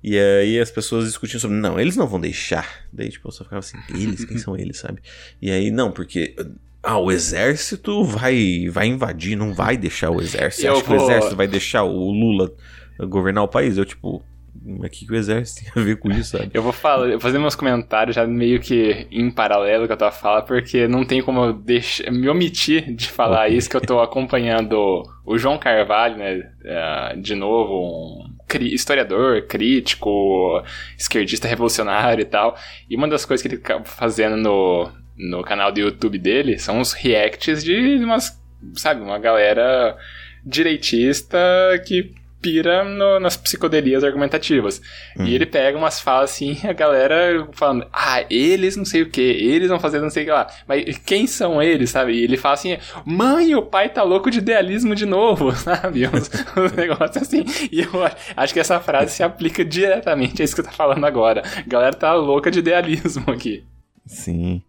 E 0.03 0.19
aí 0.19 0.59
as 0.59 0.69
pessoas 0.69 1.05
discutiam 1.05 1.39
sobre, 1.39 1.57
não, 1.57 1.79
eles 1.79 1.95
não 1.95 2.05
vão 2.05 2.19
deixar. 2.19 2.85
Daí, 2.93 3.09
tipo, 3.09 3.27
eu 3.27 3.31
só 3.31 3.43
ficava 3.43 3.59
assim, 3.59 3.77
eles? 3.89 4.23
Quem 4.23 4.37
são 4.37 4.55
eles, 4.55 4.77
sabe? 4.77 5.01
E 5.41 5.49
aí, 5.49 5.71
não, 5.71 5.91
porque. 5.91 6.35
Ah, 6.83 6.99
o 6.99 7.11
exército 7.11 8.03
vai, 8.03 8.69
vai 8.69 8.85
invadir, 8.85 9.35
não 9.35 9.51
vai 9.51 9.75
deixar 9.75 10.11
o 10.11 10.21
exército. 10.21 10.67
Acho 10.67 10.83
vou... 10.85 10.97
que 10.97 11.03
o 11.03 11.05
exército 11.05 11.35
vai 11.35 11.47
deixar 11.47 11.83
o 11.83 12.11
Lula 12.11 12.53
governar 12.99 13.43
o 13.43 13.47
país. 13.47 13.77
Eu, 13.77 13.85
tipo, 13.85 14.23
o 14.63 14.89
que, 14.89 15.05
que 15.05 15.11
o 15.11 15.15
exército 15.15 15.63
tem 15.63 15.81
a 15.81 15.85
ver 15.85 15.97
com 15.97 16.09
isso, 16.11 16.37
sabe? 16.37 16.51
Eu 16.53 16.61
vou 16.61 16.71
falar, 16.71 17.19
fazer 17.19 17.37
meus 17.37 17.55
comentários 17.55 18.15
já 18.15 18.25
meio 18.25 18.59
que 18.59 19.07
em 19.11 19.29
paralelo 19.29 19.87
com 19.87 19.93
a 19.93 19.97
tua 19.97 20.11
fala, 20.11 20.41
porque 20.41 20.87
não 20.87 21.03
tem 21.03 21.21
como 21.21 21.45
eu 21.45 21.53
deixar, 21.53 22.11
me 22.11 22.29
omitir 22.29 22.93
de 22.93 23.09
falar 23.09 23.45
okay. 23.45 23.57
isso, 23.57 23.69
que 23.69 23.75
eu 23.75 23.81
tô 23.81 23.99
acompanhando 23.99 25.03
o 25.25 25.37
João 25.37 25.57
Carvalho, 25.57 26.17
né? 26.17 26.35
Uh, 26.35 27.21
de 27.21 27.35
novo, 27.35 28.23
um 28.23 28.35
historiador, 28.61 29.43
crítico, 29.47 30.63
esquerdista 30.97 31.47
revolucionário 31.47 32.21
e 32.21 32.25
tal. 32.25 32.57
E 32.89 32.95
uma 32.95 33.07
das 33.07 33.25
coisas 33.25 33.41
que 33.41 33.53
ele 33.53 33.61
tá 33.61 33.83
fazendo 33.83 34.37
no, 34.37 34.91
no 35.17 35.43
canal 35.43 35.71
do 35.71 35.79
YouTube 35.79 36.17
dele 36.17 36.57
são 36.57 36.79
os 36.79 36.93
reacts 36.93 37.63
de 37.63 37.97
umas, 37.97 38.41
sabe, 38.75 39.01
uma 39.01 39.19
galera 39.19 39.97
direitista 40.45 41.37
que 41.85 42.13
pira 42.45 42.83
no, 42.83 43.19
nas 43.19 43.35
psicodelias 43.35 44.03
argumentativas. 44.03 44.79
Uhum. 45.17 45.25
E 45.25 45.33
ele 45.33 45.47
pega 45.47 45.75
umas 45.75 45.99
falas 45.99 46.29
assim, 46.29 46.55
a 46.69 46.73
galera 46.73 47.47
falando, 47.53 47.87
ah, 47.91 48.23
eles 48.29 48.77
não 48.77 48.85
sei 48.85 49.01
o 49.01 49.09
que, 49.09 49.19
eles 49.19 49.67
vão 49.67 49.79
fazer 49.79 49.99
não 49.99 50.11
sei 50.11 50.21
o 50.21 50.25
que 50.27 50.31
lá. 50.31 50.47
Mas 50.67 50.99
quem 50.99 51.25
são 51.25 51.59
eles, 51.59 51.89
sabe? 51.89 52.13
E 52.13 52.23
ele 52.23 52.37
fala 52.37 52.53
assim, 52.53 52.77
mãe, 53.03 53.55
o 53.55 53.63
pai 53.63 53.89
tá 53.89 54.03
louco 54.03 54.29
de 54.29 54.37
idealismo 54.37 54.93
de 54.93 55.07
novo, 55.07 55.51
sabe? 55.57 56.07
Uns, 56.07 56.29
uns 56.55 56.71
negócios 56.73 57.17
assim. 57.17 57.43
E 57.71 57.81
eu 57.81 57.89
acho 58.37 58.53
que 58.53 58.59
essa 58.59 58.79
frase 58.79 59.15
se 59.15 59.23
aplica 59.23 59.65
diretamente 59.65 60.43
a 60.43 60.45
isso 60.45 60.53
que 60.53 60.61
eu 60.61 60.65
tô 60.65 60.71
falando 60.71 61.03
agora. 61.03 61.41
A 61.57 61.67
galera 61.67 61.95
tá 61.95 62.13
louca 62.13 62.51
de 62.51 62.59
idealismo 62.59 63.31
aqui. 63.31 63.63
Sim. 64.05 64.61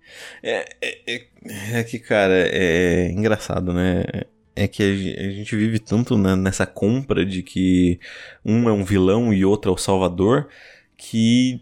É, 0.42 0.64
é, 0.80 0.98
é, 1.06 1.80
é 1.80 1.84
que, 1.84 1.98
cara, 1.98 2.48
é 2.50 3.10
engraçado, 3.10 3.70
né? 3.74 4.02
É 4.57 4.66
que 4.66 4.83
a 4.83 5.31
gente 5.31 5.55
vive 5.55 5.79
tanto 5.79 6.16
nessa 6.16 6.66
compra 6.66 7.25
de 7.25 7.42
que 7.42 8.01
um 8.45 8.69
é 8.69 8.73
um 8.73 8.83
vilão 8.85 9.33
e 9.33 9.45
outro 9.45 9.71
é 9.71 9.75
o 9.75 9.79
salvador 9.79 10.49
que 10.97 11.61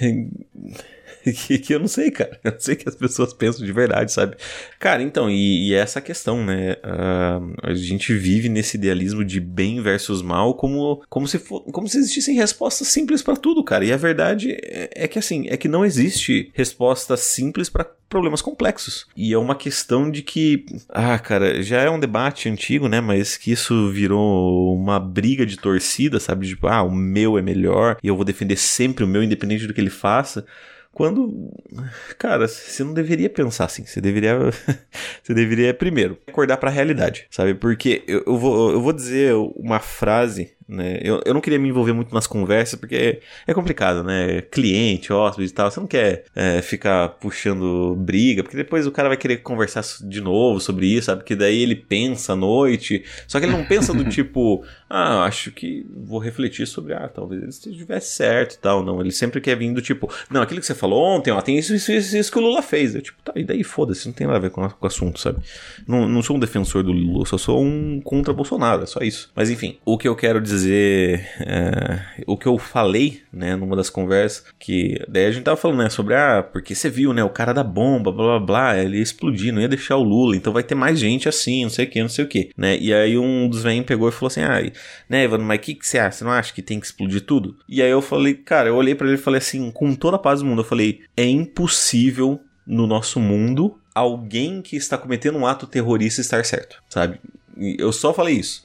que, 1.32 1.58
que, 1.58 1.74
eu 1.74 1.80
não 1.80 1.88
sei, 1.88 2.10
cara. 2.10 2.38
Eu 2.44 2.52
não 2.52 2.60
sei 2.60 2.76
que 2.76 2.88
as 2.88 2.94
pessoas 2.94 3.32
pensam 3.32 3.64
de 3.66 3.72
verdade, 3.72 4.12
sabe? 4.12 4.36
Cara, 4.78 5.02
então, 5.02 5.28
e, 5.28 5.68
e 5.68 5.74
é 5.74 5.78
essa 5.78 6.00
questão, 6.00 6.44
né? 6.44 6.76
Uh, 6.84 7.54
a 7.62 7.74
gente 7.74 8.14
vive 8.14 8.48
nesse 8.48 8.76
idealismo 8.76 9.24
de 9.24 9.40
bem 9.40 9.82
versus 9.82 10.22
mal 10.22 10.54
como, 10.54 11.02
como, 11.08 11.26
se, 11.26 11.38
for, 11.38 11.62
como 11.72 11.88
se 11.88 11.98
existissem 11.98 12.36
respostas 12.36 12.88
simples 12.88 13.22
para 13.22 13.36
tudo, 13.36 13.64
cara. 13.64 13.84
E 13.84 13.92
a 13.92 13.96
verdade 13.96 14.52
é, 14.52 14.90
é, 14.94 15.08
que, 15.08 15.18
assim, 15.18 15.46
é 15.48 15.56
que 15.56 15.68
não 15.68 15.84
existe 15.84 16.50
resposta 16.54 17.16
simples 17.16 17.68
para 17.68 17.84
problemas 18.08 18.40
complexos. 18.40 19.06
E 19.16 19.32
é 19.32 19.38
uma 19.38 19.56
questão 19.56 20.08
de 20.08 20.22
que, 20.22 20.64
ah, 20.88 21.18
cara, 21.18 21.60
já 21.60 21.80
é 21.80 21.90
um 21.90 21.98
debate 21.98 22.48
antigo, 22.48 22.88
né? 22.88 23.00
Mas 23.00 23.36
que 23.36 23.50
isso 23.50 23.90
virou 23.90 24.76
uma 24.76 25.00
briga 25.00 25.44
de 25.44 25.56
torcida, 25.56 26.20
sabe? 26.20 26.46
Tipo, 26.46 26.68
ah, 26.68 26.84
o 26.84 26.90
meu 26.90 27.36
é 27.36 27.42
melhor 27.42 27.96
e 28.00 28.06
eu 28.06 28.14
vou 28.14 28.24
defender 28.24 28.56
sempre 28.56 29.02
o 29.02 29.08
meu, 29.08 29.24
independente 29.24 29.66
do 29.66 29.74
que 29.74 29.80
ele 29.80 29.90
faça. 29.90 30.46
Quando, 30.96 31.52
cara, 32.16 32.48
você 32.48 32.82
não 32.82 32.94
deveria 32.94 33.28
pensar 33.28 33.66
assim. 33.66 33.84
Você 33.84 34.00
deveria, 34.00 34.34
você 35.22 35.34
deveria 35.34 35.74
primeiro 35.74 36.16
acordar 36.26 36.56
para 36.56 36.70
a 36.70 36.72
realidade, 36.72 37.26
sabe? 37.30 37.52
Porque 37.54 38.02
eu, 38.08 38.24
eu, 38.26 38.38
vou, 38.38 38.72
eu 38.72 38.80
vou 38.80 38.94
dizer 38.94 39.34
uma 39.34 39.78
frase 39.78 40.55
né? 40.68 40.98
Eu, 41.02 41.20
eu 41.24 41.32
não 41.32 41.40
queria 41.40 41.58
me 41.58 41.68
envolver 41.68 41.92
muito 41.92 42.12
nas 42.14 42.26
conversas, 42.26 42.78
porque 42.78 42.96
é, 42.96 43.20
é 43.46 43.54
complicado, 43.54 44.02
né? 44.02 44.42
Cliente, 44.42 45.12
hóspede 45.12 45.48
e 45.48 45.52
tal, 45.52 45.70
você 45.70 45.78
não 45.78 45.86
quer 45.86 46.24
é, 46.34 46.60
ficar 46.60 47.10
puxando 47.10 47.94
briga, 47.96 48.42
porque 48.42 48.56
depois 48.56 48.86
o 48.86 48.92
cara 48.92 49.08
vai 49.08 49.16
querer 49.16 49.38
conversar 49.38 49.82
de 50.02 50.20
novo 50.20 50.60
sobre 50.60 50.86
isso, 50.86 51.06
sabe? 51.06 51.20
Porque 51.20 51.36
daí 51.36 51.62
ele 51.62 51.76
pensa 51.76 52.32
à 52.32 52.36
noite, 52.36 53.04
só 53.28 53.38
que 53.38 53.46
ele 53.46 53.52
não 53.52 53.64
pensa 53.64 53.94
do 53.94 54.04
tipo, 54.10 54.64
ah, 54.90 55.24
acho 55.24 55.52
que 55.52 55.86
vou 55.94 56.18
refletir 56.18 56.66
sobre, 56.66 56.94
ah, 56.94 57.08
talvez 57.08 57.40
ele 57.42 57.74
estivesse 57.74 58.16
certo 58.16 58.54
e 58.54 58.58
tal, 58.58 58.84
não. 58.84 59.00
Ele 59.00 59.12
sempre 59.12 59.40
quer 59.40 59.56
vir 59.56 59.72
do 59.72 59.80
tipo, 59.80 60.12
não, 60.28 60.42
aquilo 60.42 60.60
que 60.60 60.66
você 60.66 60.74
falou 60.74 61.02
ontem, 61.02 61.30
ó, 61.30 61.40
tem 61.40 61.56
isso, 61.58 61.74
isso, 61.74 61.92
isso, 61.92 62.16
isso 62.16 62.32
que 62.32 62.38
o 62.38 62.42
Lula 62.42 62.62
fez. 62.62 62.94
Eu, 62.94 63.02
tipo, 63.02 63.18
tá, 63.22 63.32
e 63.36 63.44
daí 63.44 63.62
foda-se, 63.62 64.06
não 64.06 64.12
tem 64.12 64.26
nada 64.26 64.38
a 64.38 64.42
ver 64.42 64.50
com, 64.50 64.68
com 64.68 64.84
o 64.84 64.86
assunto, 64.86 65.20
sabe? 65.20 65.40
Não, 65.86 66.08
não 66.08 66.22
sou 66.22 66.36
um 66.36 66.40
defensor 66.40 66.82
do 66.82 66.92
Lula, 66.92 67.24
só 67.24 67.38
sou 67.38 67.62
um 67.62 68.00
contra 68.00 68.34
Bolsonaro, 68.34 68.82
é 68.82 68.86
só 68.86 69.00
isso. 69.00 69.30
Mas 69.34 69.48
enfim, 69.48 69.78
o 69.84 69.96
que 69.96 70.08
eu 70.08 70.16
quero 70.16 70.40
dizer, 70.40 70.55
é, 70.64 72.00
o 72.26 72.36
que 72.36 72.46
eu 72.46 72.56
falei, 72.58 73.22
né, 73.32 73.56
numa 73.56 73.74
das 73.74 73.90
conversas, 73.90 74.44
que 74.58 75.02
daí 75.08 75.26
a 75.26 75.30
gente 75.30 75.44
tava 75.44 75.56
falando, 75.56 75.78
né, 75.78 75.90
sobre, 75.90 76.14
ah, 76.14 76.42
porque 76.42 76.74
você 76.74 76.88
viu, 76.88 77.12
né, 77.12 77.24
o 77.24 77.30
cara 77.30 77.52
da 77.52 77.64
bomba, 77.64 78.12
blá 78.12 78.38
blá 78.38 78.40
blá, 78.40 78.78
ele 78.78 78.98
ia 78.98 79.02
explodir, 79.02 79.52
não 79.52 79.60
ia 79.60 79.68
deixar 79.68 79.96
o 79.96 80.02
Lula, 80.02 80.36
então 80.36 80.52
vai 80.52 80.62
ter 80.62 80.74
mais 80.74 80.98
gente 80.98 81.28
assim, 81.28 81.64
não 81.64 81.70
sei 81.70 81.84
o 81.84 81.90
que, 81.90 82.00
não 82.00 82.08
sei 82.08 82.24
o 82.24 82.28
que, 82.28 82.50
né? 82.56 82.78
E 82.78 82.94
aí 82.94 83.18
um 83.18 83.48
dos 83.48 83.62
velhinhos 83.62 83.86
pegou 83.86 84.08
e 84.08 84.12
falou 84.12 84.28
assim, 84.28 84.42
ah, 84.42 84.60
né, 85.08 85.24
Ivan, 85.24 85.38
mas 85.38 85.58
o 85.58 85.62
que, 85.62 85.74
que 85.74 85.86
você 85.86 85.98
acha? 85.98 86.18
Você 86.18 86.24
não 86.24 86.32
acha 86.32 86.52
que 86.52 86.62
tem 86.62 86.78
que 86.78 86.86
explodir 86.86 87.22
tudo? 87.22 87.56
E 87.68 87.82
aí 87.82 87.90
eu 87.90 88.00
falei, 88.00 88.34
cara, 88.34 88.68
eu 88.68 88.76
olhei 88.76 88.94
para 88.94 89.06
ele 89.08 89.16
e 89.16 89.20
falei 89.20 89.38
assim, 89.38 89.70
com 89.70 89.94
toda 89.94 90.16
a 90.16 90.20
paz 90.20 90.40
do 90.40 90.46
mundo, 90.46 90.60
eu 90.60 90.66
falei, 90.66 91.00
é 91.16 91.24
impossível 91.24 92.40
no 92.66 92.86
nosso 92.86 93.20
mundo 93.20 93.78
alguém 93.94 94.60
que 94.60 94.76
está 94.76 94.98
cometendo 94.98 95.38
um 95.38 95.46
ato 95.46 95.66
terrorista 95.66 96.20
estar 96.20 96.44
certo, 96.44 96.82
sabe? 96.88 97.18
Eu 97.56 97.92
só 97.92 98.12
falei 98.12 98.34
isso. 98.34 98.64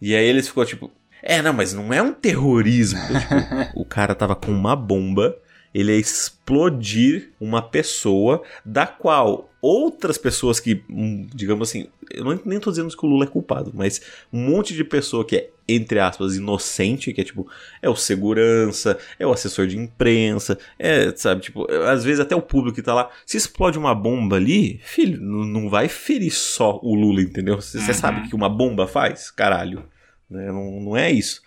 E 0.00 0.14
aí 0.14 0.24
eles 0.24 0.48
ficou 0.48 0.64
tipo, 0.64 0.90
é, 1.22 1.42
não, 1.42 1.52
mas 1.52 1.72
não 1.72 1.92
é 1.92 2.02
um 2.02 2.12
terrorismo. 2.12 3.00
tipo, 3.06 3.80
o 3.80 3.84
cara 3.84 4.14
tava 4.14 4.34
com 4.34 4.50
uma 4.50 4.74
bomba, 4.74 5.36
ele 5.72 5.92
ia 5.92 5.98
explodir 5.98 7.30
uma 7.40 7.62
pessoa 7.62 8.42
da 8.64 8.86
qual 8.86 9.50
outras 9.62 10.16
pessoas 10.16 10.58
que, 10.58 10.82
hum, 10.88 11.26
digamos 11.34 11.68
assim, 11.68 11.86
eu 12.10 12.24
não, 12.24 12.40
nem 12.44 12.58
tô 12.58 12.70
dizendo 12.70 12.96
que 12.96 13.04
o 13.04 13.08
Lula 13.08 13.24
é 13.24 13.28
culpado, 13.28 13.70
mas 13.74 14.00
um 14.32 14.40
monte 14.40 14.74
de 14.74 14.82
pessoa 14.82 15.24
que 15.24 15.36
é, 15.36 15.50
entre 15.68 16.00
aspas, 16.00 16.34
inocente, 16.34 17.12
que 17.12 17.20
é 17.20 17.24
tipo, 17.24 17.46
é 17.82 17.88
o 17.88 17.94
segurança, 17.94 18.98
é 19.18 19.26
o 19.26 19.32
assessor 19.32 19.66
de 19.66 19.76
imprensa, 19.76 20.58
é, 20.78 21.12
sabe, 21.14 21.42
tipo, 21.42 21.70
às 21.70 22.02
vezes 22.02 22.20
até 22.20 22.34
o 22.34 22.42
público 22.42 22.76
que 22.76 22.82
tá 22.82 22.94
lá, 22.94 23.10
se 23.26 23.36
explode 23.36 23.78
uma 23.78 23.94
bomba 23.94 24.36
ali, 24.36 24.80
filho, 24.82 25.20
não 25.20 25.68
vai 25.68 25.88
ferir 25.88 26.32
só 26.32 26.80
o 26.82 26.94
Lula, 26.94 27.20
entendeu? 27.20 27.60
Você 27.60 27.78
uhum. 27.78 27.94
sabe 27.94 28.20
o 28.20 28.28
que 28.28 28.34
uma 28.34 28.48
bomba 28.48 28.86
faz? 28.86 29.30
Caralho. 29.30 29.84
Né? 30.30 30.46
Não, 30.46 30.80
não 30.80 30.96
é 30.96 31.10
isso. 31.10 31.42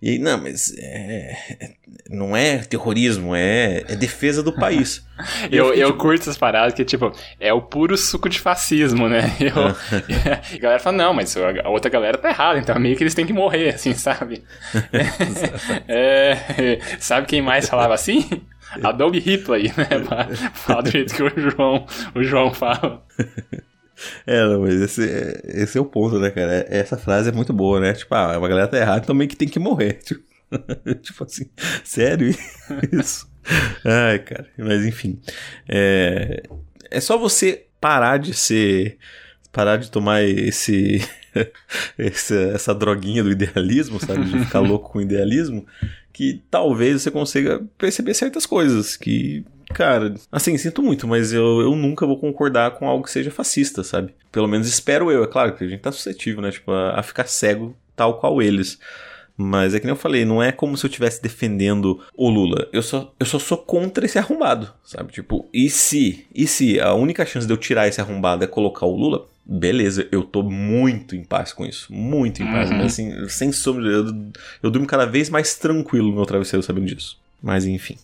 E 0.00 0.10
aí, 0.10 0.18
não, 0.18 0.40
mas 0.40 0.76
é, 0.76 1.36
é, 1.58 1.70
não 2.10 2.36
é 2.36 2.58
terrorismo, 2.58 3.34
é, 3.34 3.82
é 3.88 3.96
defesa 3.96 4.42
do 4.42 4.52
país. 4.52 5.06
eu, 5.50 5.68
eu, 5.68 5.74
eu 5.74 5.86
tipo... 5.88 5.98
curto 5.98 6.20
essas 6.20 6.36
paradas 6.36 6.74
que, 6.74 6.84
tipo, 6.84 7.10
é 7.40 7.50
o 7.52 7.62
puro 7.62 7.96
suco 7.96 8.28
de 8.28 8.38
fascismo, 8.38 9.08
né? 9.08 9.34
Eu, 9.40 9.52
a 10.54 10.58
galera 10.58 10.80
fala, 10.80 10.96
não, 10.96 11.14
mas 11.14 11.34
a 11.36 11.68
outra 11.68 11.90
galera 11.90 12.18
tá 12.18 12.28
errada, 12.28 12.58
então 12.58 12.78
meio 12.78 12.94
que 12.94 13.02
eles 13.02 13.14
têm 13.14 13.26
que 13.26 13.32
morrer, 13.32 13.70
assim, 13.70 13.94
sabe? 13.94 14.44
é, 15.88 16.78
sabe 17.00 17.26
quem 17.26 17.40
mais 17.40 17.66
falava 17.66 17.94
assim? 17.94 18.28
Adobe 18.82 19.18
Hitler, 19.18 19.72
né? 19.76 19.86
Fala 20.52 20.82
do 20.82 20.90
jeito 20.90 21.14
que 21.14 21.22
o 21.22 21.50
João, 21.50 21.86
o 22.14 22.22
João 22.22 22.52
fala. 22.52 23.02
É, 24.26 24.44
não, 24.44 24.60
mas 24.60 24.74
esse, 24.74 25.08
é, 25.08 25.40
esse 25.62 25.78
é 25.78 25.80
o 25.80 25.84
ponto, 25.84 26.18
né, 26.18 26.30
cara? 26.30 26.66
É, 26.68 26.78
essa 26.78 26.98
frase 26.98 27.30
é 27.30 27.32
muito 27.32 27.52
boa, 27.52 27.80
né? 27.80 27.94
Tipo, 27.94 28.14
ah, 28.14 28.36
a 28.36 28.48
galera 28.48 28.68
tá 28.68 28.76
errada, 28.76 29.00
então 29.02 29.14
meio 29.14 29.28
que 29.28 29.36
tem 29.36 29.48
que 29.48 29.58
morrer. 29.58 30.00
Tipo, 30.04 30.22
tipo 31.02 31.24
assim, 31.24 31.46
sério 31.84 32.28
isso? 32.92 33.28
Ai, 33.84 34.18
cara, 34.18 34.48
mas 34.58 34.84
enfim. 34.84 35.20
É, 35.68 36.42
é 36.90 37.00
só 37.00 37.18
você 37.18 37.66
parar 37.80 38.18
de 38.18 38.34
ser. 38.34 38.98
Parar 39.52 39.78
de 39.78 39.90
tomar 39.90 40.22
esse, 40.22 41.00
esse, 41.98 42.34
essa 42.50 42.74
droguinha 42.74 43.22
do 43.22 43.30
idealismo, 43.30 43.98
sabe? 43.98 44.24
De 44.24 44.44
ficar 44.44 44.60
louco 44.60 44.92
com 44.92 45.00
idealismo, 45.00 45.66
que 46.12 46.42
talvez 46.50 47.00
você 47.00 47.10
consiga 47.10 47.64
perceber 47.78 48.12
certas 48.12 48.44
coisas 48.44 48.98
que 48.98 49.46
Cara, 49.74 50.14
assim, 50.30 50.56
sinto 50.56 50.82
muito, 50.82 51.06
mas 51.08 51.32
eu, 51.32 51.60
eu 51.60 51.74
nunca 51.74 52.06
vou 52.06 52.18
concordar 52.18 52.72
com 52.72 52.88
algo 52.88 53.04
que 53.04 53.10
seja 53.10 53.30
fascista, 53.30 53.82
sabe? 53.82 54.14
Pelo 54.30 54.48
menos 54.48 54.68
espero 54.68 55.10
eu. 55.10 55.24
É 55.24 55.26
claro 55.26 55.54
que 55.54 55.64
a 55.64 55.68
gente 55.68 55.80
tá 55.80 55.92
suscetível, 55.92 56.40
né? 56.40 56.50
Tipo, 56.50 56.70
a, 56.72 57.00
a 57.00 57.02
ficar 57.02 57.26
cego 57.26 57.76
tal 57.94 58.18
qual 58.18 58.40
eles. 58.40 58.78
Mas 59.36 59.74
é 59.74 59.80
que 59.80 59.84
nem 59.84 59.92
eu 59.92 59.98
falei, 59.98 60.24
não 60.24 60.42
é 60.42 60.50
como 60.50 60.76
se 60.76 60.86
eu 60.86 60.88
estivesse 60.88 61.22
defendendo 61.22 62.00
o 62.16 62.30
Lula. 62.30 62.68
Eu 62.72 62.82
só, 62.82 63.12
eu 63.20 63.26
só 63.26 63.38
sou 63.38 63.58
contra 63.58 64.06
esse 64.06 64.18
arrombado, 64.18 64.72
sabe? 64.82 65.12
Tipo, 65.12 65.46
e 65.52 65.68
se, 65.68 66.26
e 66.34 66.46
se 66.46 66.80
a 66.80 66.94
única 66.94 67.26
chance 67.26 67.46
de 67.46 67.52
eu 67.52 67.58
tirar 67.58 67.86
esse 67.86 68.00
arrombado 68.00 68.44
é 68.44 68.46
colocar 68.46 68.86
o 68.86 68.96
Lula? 68.96 69.26
Beleza, 69.44 70.08
eu 70.10 70.24
tô 70.24 70.42
muito 70.42 71.14
em 71.14 71.22
paz 71.22 71.52
com 71.52 71.66
isso. 71.66 71.92
Muito 71.92 72.42
em 72.42 72.46
paz. 72.46 72.70
Uhum. 72.70 72.78
Mas 72.78 72.86
assim, 72.86 73.28
sem 73.28 73.52
sombra. 73.52 73.86
Eu, 73.86 74.06
eu 74.62 74.70
durmo 74.70 74.86
cada 74.86 75.04
vez 75.04 75.28
mais 75.28 75.54
tranquilo 75.54 76.08
no 76.08 76.16
meu 76.16 76.26
travesseiro 76.26 76.62
sabendo 76.62 76.86
disso. 76.86 77.18
Mas 77.42 77.66
enfim. 77.66 77.96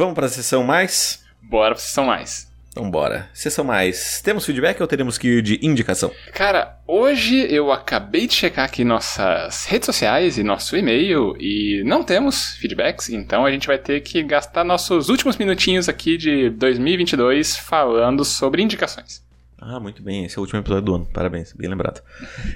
Vamos 0.00 0.14
para 0.14 0.24
a 0.24 0.30
sessão 0.30 0.64
mais? 0.64 1.22
Bora 1.42 1.74
para 1.74 1.82
a 1.82 1.86
sessão 1.86 2.06
mais. 2.06 2.50
Então 2.70 2.90
bora. 2.90 3.28
Sessão 3.34 3.62
mais. 3.62 4.22
Temos 4.22 4.46
feedback 4.46 4.80
ou 4.80 4.86
teremos 4.86 5.18
que 5.18 5.28
ir 5.28 5.42
de 5.42 5.60
indicação? 5.60 6.10
Cara, 6.32 6.78
hoje 6.86 7.46
eu 7.54 7.70
acabei 7.70 8.26
de 8.26 8.32
checar 8.32 8.64
aqui 8.64 8.82
nossas 8.82 9.66
redes 9.66 9.84
sociais 9.84 10.38
e 10.38 10.42
nosso 10.42 10.74
e-mail 10.74 11.36
e 11.38 11.82
não 11.84 12.02
temos 12.02 12.54
feedbacks, 12.54 13.10
então 13.10 13.44
a 13.44 13.50
gente 13.50 13.66
vai 13.66 13.76
ter 13.76 14.00
que 14.00 14.22
gastar 14.22 14.64
nossos 14.64 15.10
últimos 15.10 15.36
minutinhos 15.36 15.86
aqui 15.86 16.16
de 16.16 16.48
2022 16.48 17.58
falando 17.58 18.24
sobre 18.24 18.62
indicações. 18.62 19.22
Ah, 19.60 19.78
muito 19.78 20.02
bem. 20.02 20.24
Esse 20.24 20.36
é 20.36 20.38
o 20.38 20.42
último 20.42 20.58
episódio 20.60 20.84
do 20.84 20.94
ano. 20.94 21.06
Parabéns, 21.12 21.52
bem 21.52 21.68
lembrado. 21.68 22.02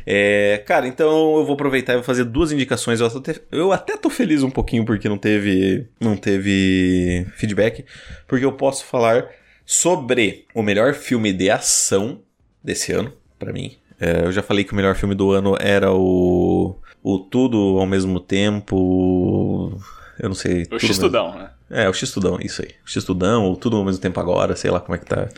É, 0.07 0.63
cara, 0.67 0.89
então 0.89 1.37
eu 1.37 1.45
vou 1.45 1.53
aproveitar 1.53 1.93
e 1.93 1.97
vou 1.97 2.05
fazer 2.05 2.25
duas 2.25 2.51
indicações. 2.51 3.01
Eu 3.01 3.07
até, 3.07 3.41
eu 3.53 3.73
até 3.73 3.97
tô 3.97 4.09
feliz 4.09 4.43
um 4.43 4.51
pouquinho 4.51 4.87
porque 4.87 5.09
não 5.09 5.19
teve, 5.19 5.87
não 6.01 6.17
teve 6.17 7.27
feedback, 7.37 7.85
porque 8.27 8.45
eu 8.45 8.53
posso 8.53 8.87
falar 8.87 9.29
sobre 9.67 10.47
o 10.55 10.63
melhor 10.63 10.95
filme 10.95 11.33
de 11.33 11.51
ação 11.51 12.21
desse 12.63 12.93
ano, 12.93 13.13
para 13.39 13.53
mim. 13.53 13.77
É, 14.01 14.25
eu 14.25 14.33
já 14.33 14.43
falei 14.43 14.65
que 14.65 14.73
o 14.73 14.77
melhor 14.77 14.95
filme 14.95 15.15
do 15.15 15.31
ano 15.31 15.57
era 15.61 15.93
o, 15.93 16.77
o 17.03 17.19
Tudo 17.19 17.79
ao 17.79 17.87
mesmo 17.87 18.19
tempo. 18.19 19.79
Eu 20.19 20.29
não 20.29 20.37
sei. 20.37 20.67
O 20.71 20.79
X-Tudão, 20.79 21.35
né? 21.37 21.51
É, 21.71 21.89
o 21.89 21.93
X-Tudão, 21.93 22.39
isso 22.41 22.63
aí. 22.63 22.71
O 22.85 22.91
X-Tudão, 22.91 23.45
ou 23.45 23.57
Tudo 23.57 23.77
ao 23.77 23.85
mesmo 23.85 24.01
tempo 24.01 24.21
agora, 24.21 24.55
sei 24.55 24.71
lá 24.71 24.81
como 24.81 24.95
é 24.95 24.99
que 24.99 25.07
tá. 25.07 25.29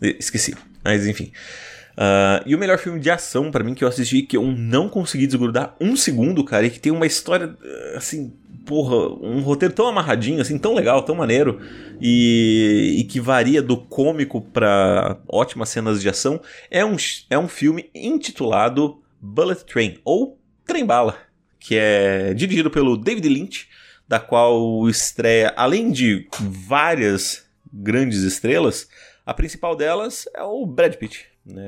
Esqueci. 0.00 0.54
Mas 0.82 1.06
enfim. 1.06 1.30
Uh, 1.94 2.42
e 2.44 2.54
o 2.54 2.58
melhor 2.58 2.76
filme 2.78 2.98
de 2.98 3.08
ação 3.08 3.52
para 3.52 3.62
mim 3.62 3.72
que 3.72 3.84
eu 3.84 3.88
assisti 3.88 4.22
que 4.22 4.36
eu 4.36 4.42
não 4.42 4.88
consegui 4.88 5.26
desgrudar 5.26 5.76
um 5.80 5.96
segundo, 5.96 6.42
cara, 6.44 6.66
e 6.66 6.70
que 6.70 6.80
tem 6.80 6.90
uma 6.90 7.06
história 7.06 7.56
assim, 7.94 8.32
porra, 8.66 8.96
um 9.24 9.40
roteiro 9.40 9.72
tão 9.72 9.86
amarradinho, 9.86 10.40
assim, 10.40 10.58
tão 10.58 10.74
legal, 10.74 11.02
tão 11.02 11.14
maneiro, 11.14 11.60
e, 12.00 12.96
e 12.98 13.04
que 13.04 13.20
varia 13.20 13.62
do 13.62 13.76
cômico 13.76 14.40
para 14.40 15.18
ótimas 15.28 15.68
cenas 15.68 16.00
de 16.00 16.08
ação, 16.08 16.40
é 16.70 16.84
um, 16.84 16.96
é 17.30 17.38
um 17.38 17.46
filme 17.48 17.88
intitulado 17.94 19.00
Bullet 19.20 19.64
Train, 19.64 19.98
ou 20.04 20.38
Trem 20.66 20.84
Bala, 20.84 21.16
que 21.60 21.76
é 21.76 22.34
dirigido 22.34 22.70
pelo 22.70 22.96
David 22.96 23.28
Lynch, 23.28 23.68
da 24.08 24.20
qual 24.20 24.88
estreia, 24.88 25.52
além 25.56 25.90
de 25.90 26.28
várias 26.40 27.44
grandes 27.72 28.20
estrelas, 28.22 28.88
a 29.24 29.32
principal 29.32 29.74
delas 29.74 30.28
é 30.34 30.42
o 30.42 30.66
Brad 30.66 30.94
Pitt. 30.94 31.26
Né? 31.44 31.64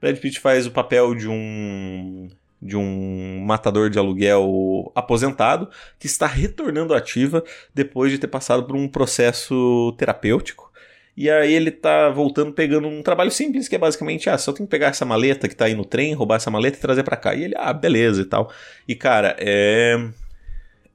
Brad 0.00 0.16
Pitt 0.18 0.40
faz 0.40 0.66
o 0.66 0.70
papel 0.70 1.14
de 1.14 1.28
um 1.28 2.28
de 2.60 2.76
um 2.76 3.40
matador 3.46 3.88
de 3.88 4.00
aluguel 4.00 4.90
aposentado 4.92 5.70
que 5.96 6.06
está 6.06 6.26
retornando 6.26 6.92
ativa 6.92 7.44
depois 7.72 8.10
de 8.10 8.18
ter 8.18 8.26
passado 8.26 8.64
por 8.64 8.74
um 8.74 8.88
processo 8.88 9.94
terapêutico. 9.96 10.68
E 11.16 11.30
aí 11.30 11.52
ele 11.52 11.70
tá 11.70 12.08
voltando 12.10 12.52
pegando 12.52 12.88
um 12.88 13.02
trabalho 13.02 13.30
simples, 13.30 13.68
que 13.68 13.76
é 13.76 13.78
basicamente, 13.78 14.28
ah, 14.28 14.38
só 14.38 14.52
tem 14.52 14.66
que 14.66 14.70
pegar 14.70 14.88
essa 14.88 15.04
maleta 15.04 15.48
que 15.48 15.54
tá 15.54 15.66
aí 15.66 15.74
no 15.74 15.84
trem, 15.84 16.14
roubar 16.14 16.36
essa 16.36 16.50
maleta 16.50 16.78
e 16.78 16.80
trazer 16.80 17.02
para 17.04 17.16
cá. 17.16 17.34
E 17.34 17.44
ele, 17.44 17.54
ah, 17.56 17.72
beleza 17.72 18.22
e 18.22 18.24
tal. 18.24 18.52
E 18.86 18.94
cara, 18.94 19.36
é 19.38 19.96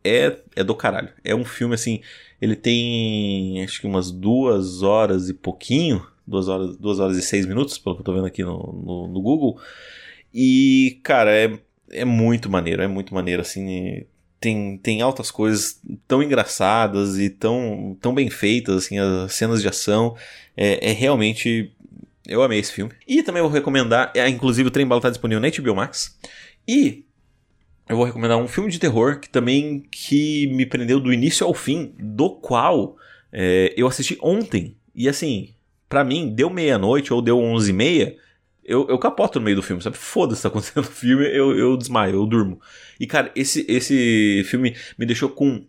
é 0.04 0.38
é 0.56 0.64
do 0.64 0.76
caralho. 0.76 1.10
É 1.24 1.36
um 1.36 1.46
filme 1.46 1.76
assim, 1.76 2.02
ele 2.42 2.56
tem 2.56 3.64
acho 3.64 3.82
que 3.82 3.88
umas 3.88 4.12
duas 4.12 4.82
horas 4.84 5.30
e 5.30 5.34
pouquinho, 5.34 6.06
duas 6.26 6.48
horas, 6.48 6.78
duas 6.78 7.00
horas 7.00 7.18
e 7.18 7.22
seis 7.22 7.46
minutos, 7.46 7.78
pelo 7.78 7.96
que 7.96 8.02
eu 8.02 8.06
tô 8.06 8.14
vendo 8.14 8.26
aqui 8.26 8.44
no, 8.44 8.58
no, 8.58 9.08
no 9.08 9.22
Google. 9.22 9.60
E, 10.34 11.00
cara, 11.04 11.32
é, 11.32 11.60
é 11.92 12.04
muito 12.04 12.50
maneiro, 12.50 12.82
é 12.82 12.88
muito 12.88 13.14
maneiro, 13.14 13.42
assim. 13.42 14.06
Tem, 14.40 14.78
tem 14.78 15.02
altas 15.02 15.32
coisas 15.32 15.80
tão 16.06 16.22
engraçadas 16.22 17.18
e 17.18 17.30
tão, 17.30 17.98
tão 18.02 18.14
bem 18.14 18.30
feitas, 18.30 18.76
assim, 18.76 18.98
as 19.00 19.34
cenas 19.34 19.62
de 19.62 19.68
ação. 19.68 20.18
É, 20.58 20.90
é 20.90 20.92
realmente. 20.92 21.72
Eu 22.28 22.42
amei 22.42 22.60
esse 22.60 22.72
filme. 22.72 22.92
E 23.08 23.22
também 23.22 23.42
vou 23.42 23.52
recomendar, 23.52 24.12
é, 24.16 24.28
inclusive 24.30 24.68
o 24.68 24.72
Trem 24.72 24.88
Bala 24.88 25.02
tá 25.02 25.10
disponível 25.10 25.42
na 25.42 25.50
HBO 25.50 25.76
Max. 25.76 26.18
E 26.68 27.06
eu 27.88 27.98
vou 27.98 28.06
recomendar 28.06 28.38
um 28.38 28.48
filme 28.48 28.72
de 28.72 28.80
terror 28.80 29.20
que 29.20 29.30
também 29.30 29.84
que 29.92 30.48
me 30.48 30.66
prendeu 30.66 31.00
do 31.00 31.14
início 31.14 31.46
ao 31.46 31.54
fim, 31.54 31.94
do 32.00 32.30
qual 32.30 32.98
é, 33.32 33.74
eu 33.76 33.88
assisti 33.88 34.18
ontem. 34.22 34.78
E 34.96 35.10
assim, 35.10 35.54
para 35.90 36.04
mim, 36.04 36.34
deu 36.34 36.50
meia-noite 36.50 37.14
ou 37.14 37.22
deu 37.22 37.38
onze 37.38 37.72
e 37.72 37.74
meia, 37.74 38.18
eu, 38.64 38.88
eu 38.88 38.98
capoto 38.98 39.40
no 39.40 39.46
meio 39.46 39.58
do 39.58 39.64
filme, 39.64 39.82
sabe? 39.82 39.98
Foda-se, 39.98 40.42
tá 40.42 40.48
acontecendo 40.48 40.86
no 40.86 40.90
filme, 40.90 41.26
eu, 41.26 41.58
eu 41.58 41.78
desmaio, 41.78 42.16
eu 42.16 42.26
durmo. 42.26 42.60
E, 43.00 43.06
cara, 43.06 43.32
esse, 43.36 43.66
esse 43.68 44.44
filme 44.46 44.76
me 44.98 45.06
deixou 45.06 45.30
com 45.30 45.66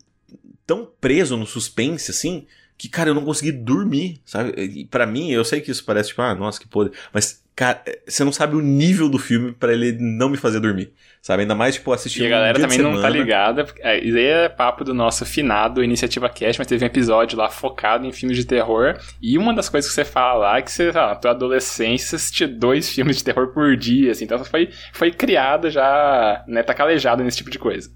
tão 0.66 0.88
preso 1.00 1.36
no 1.36 1.46
suspense, 1.46 2.10
assim, 2.10 2.46
que, 2.78 2.88
cara, 2.88 3.10
eu 3.10 3.14
não 3.14 3.24
consegui 3.24 3.52
dormir, 3.52 4.20
sabe? 4.24 4.86
Pra 4.86 5.06
mim, 5.06 5.30
eu 5.30 5.44
sei 5.44 5.60
que 5.60 5.70
isso 5.70 5.84
parece 5.84 6.10
tipo, 6.10 6.22
ah, 6.22 6.34
nossa, 6.34 6.60
que 6.60 6.68
podre. 6.68 6.92
Mas, 7.12 7.43
cara, 7.54 7.82
você 8.06 8.24
não 8.24 8.32
sabe 8.32 8.56
o 8.56 8.60
nível 8.60 9.08
do 9.08 9.18
filme 9.18 9.52
para 9.52 9.72
ele 9.72 9.96
não 10.00 10.28
me 10.28 10.36
fazer 10.36 10.60
dormir, 10.60 10.92
sabe? 11.22 11.42
Ainda 11.42 11.54
mais, 11.54 11.74
tipo, 11.74 11.92
assistir 11.92 12.22
E 12.22 12.26
a 12.26 12.30
galera 12.30 12.58
também 12.58 12.78
não 12.78 13.00
tá 13.00 13.08
ligada. 13.08 13.66
É, 13.80 13.98
isso 13.98 14.16
aí 14.16 14.24
é 14.24 14.48
papo 14.48 14.84
do 14.84 14.92
nosso 14.92 15.24
finado 15.24 15.82
Iniciativa 15.82 16.28
Cast, 16.28 16.58
mas 16.58 16.66
teve 16.66 16.84
um 16.84 16.86
episódio 16.86 17.38
lá 17.38 17.48
focado 17.48 18.06
em 18.06 18.12
filmes 18.12 18.36
de 18.36 18.44
terror. 18.44 18.98
E 19.22 19.38
uma 19.38 19.54
das 19.54 19.68
coisas 19.68 19.88
que 19.88 19.94
você 19.94 20.04
fala 20.04 20.38
lá 20.38 20.58
é 20.58 20.62
que 20.62 20.70
você, 20.70 20.90
na 20.90 21.14
tua 21.14 21.30
adolescência, 21.30 22.16
assistia 22.16 22.48
dois 22.48 22.88
filmes 22.92 23.18
de 23.18 23.24
terror 23.24 23.48
por 23.48 23.76
dia, 23.76 24.12
assim. 24.12 24.24
Então, 24.24 24.44
foi, 24.44 24.70
foi 24.92 25.10
criada 25.12 25.70
já, 25.70 26.44
né, 26.48 26.62
tá 26.62 26.74
calejada 26.74 27.22
nesse 27.22 27.36
tipo 27.36 27.50
de 27.50 27.58
coisa. 27.58 27.90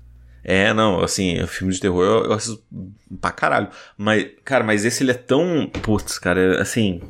É, 0.45 0.73
não, 0.73 1.01
assim, 1.01 1.45
filme 1.47 1.73
de 1.73 1.81
terror 1.81 2.05
eu, 2.05 2.25
eu 2.27 2.33
assisto 2.33 2.63
pra 3.21 3.31
caralho. 3.31 3.69
Mas, 3.97 4.29
cara, 4.45 4.65
mas 4.65 4.85
esse 4.85 5.03
ele 5.03 5.11
é 5.11 5.15
tão. 5.15 5.71
Putz, 5.83 6.19
cara, 6.19 6.63
assim. 6.63 7.03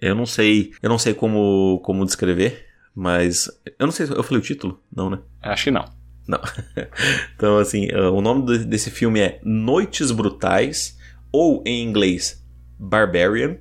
Eu 0.00 0.14
não 0.14 0.26
sei. 0.26 0.72
Eu 0.82 0.88
não 0.88 0.98
sei 0.98 1.14
como, 1.14 1.80
como 1.84 2.04
descrever, 2.04 2.66
mas. 2.94 3.48
Eu 3.78 3.86
não 3.86 3.92
sei. 3.92 4.06
Eu 4.06 4.22
falei 4.22 4.40
o 4.40 4.44
título? 4.44 4.80
Não, 4.94 5.10
né? 5.10 5.18
Acho 5.42 5.64
que 5.64 5.70
não. 5.70 5.84
Não. 6.26 6.40
então, 7.34 7.58
assim, 7.58 7.92
o 7.92 8.20
nome 8.20 8.58
desse 8.64 8.90
filme 8.90 9.20
é 9.20 9.40
Noites 9.44 10.10
Brutais, 10.10 10.98
ou 11.32 11.62
em 11.66 11.82
inglês, 11.82 12.44
Barbarian. 12.78 13.56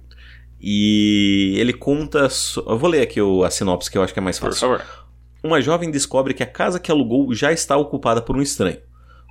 E 0.62 1.56
ele 1.58 1.74
conta. 1.74 2.28
Eu 2.66 2.78
vou 2.78 2.90
ler 2.90 3.02
aqui 3.02 3.20
a 3.46 3.50
sinopse 3.50 3.92
que 3.92 3.98
eu 3.98 4.04
acho 4.04 4.14
que 4.14 4.20
é 4.20 4.22
mais 4.22 4.40
fácil. 4.40 4.70
Por 4.70 4.80
favor. 4.80 5.04
Uma 5.44 5.62
jovem 5.62 5.92
descobre 5.92 6.34
que 6.34 6.42
a 6.42 6.46
casa 6.48 6.80
que 6.80 6.90
alugou 6.90 7.34
já 7.34 7.52
está 7.52 7.76
ocupada 7.76 8.22
por 8.22 8.38
um 8.38 8.42
estranho 8.42 8.78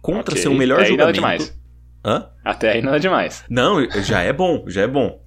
contra 0.03 0.33
okay. 0.33 0.43
seu 0.43 0.53
melhor 0.53 0.81
Até 0.81 0.89
julgamento. 0.89 1.17
Aí 1.17 1.23
nada 1.23 1.39
demais. 1.39 1.63
Hã? 2.05 2.29
Até 2.45 2.73
aí 2.73 2.83
nada 2.83 3.01
demais. 3.01 3.45
Não, 3.49 3.89
já 4.03 4.21
é 4.21 4.33
bom, 4.33 4.65
já 4.67 4.83
é 4.83 4.87
bom. 4.87 5.23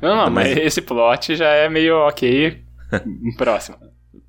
Não, 0.00 0.16
não, 0.16 0.30
mas, 0.30 0.48
mas 0.48 0.56
esse 0.58 0.82
plot 0.82 1.34
já 1.34 1.48
é 1.48 1.68
meio 1.68 1.96
ok. 1.96 2.62
Próximo. 3.36 3.78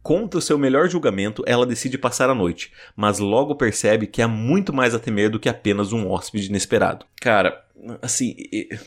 Contra 0.01 0.37
o 0.37 0.41
seu 0.41 0.57
melhor 0.57 0.89
julgamento, 0.89 1.43
ela 1.45 1.65
decide 1.65 1.97
passar 1.97 2.29
a 2.29 2.35
noite, 2.35 2.71
mas 2.95 3.19
logo 3.19 3.55
percebe 3.55 4.07
que 4.07 4.21
há 4.21 4.27
muito 4.27 4.73
mais 4.73 4.93
a 4.93 4.99
temer 4.99 5.29
do 5.29 5.39
que 5.39 5.47
apenas 5.47 5.93
um 5.93 6.09
hóspede 6.09 6.47
inesperado. 6.47 7.05
Cara, 7.21 7.63
assim, 8.01 8.35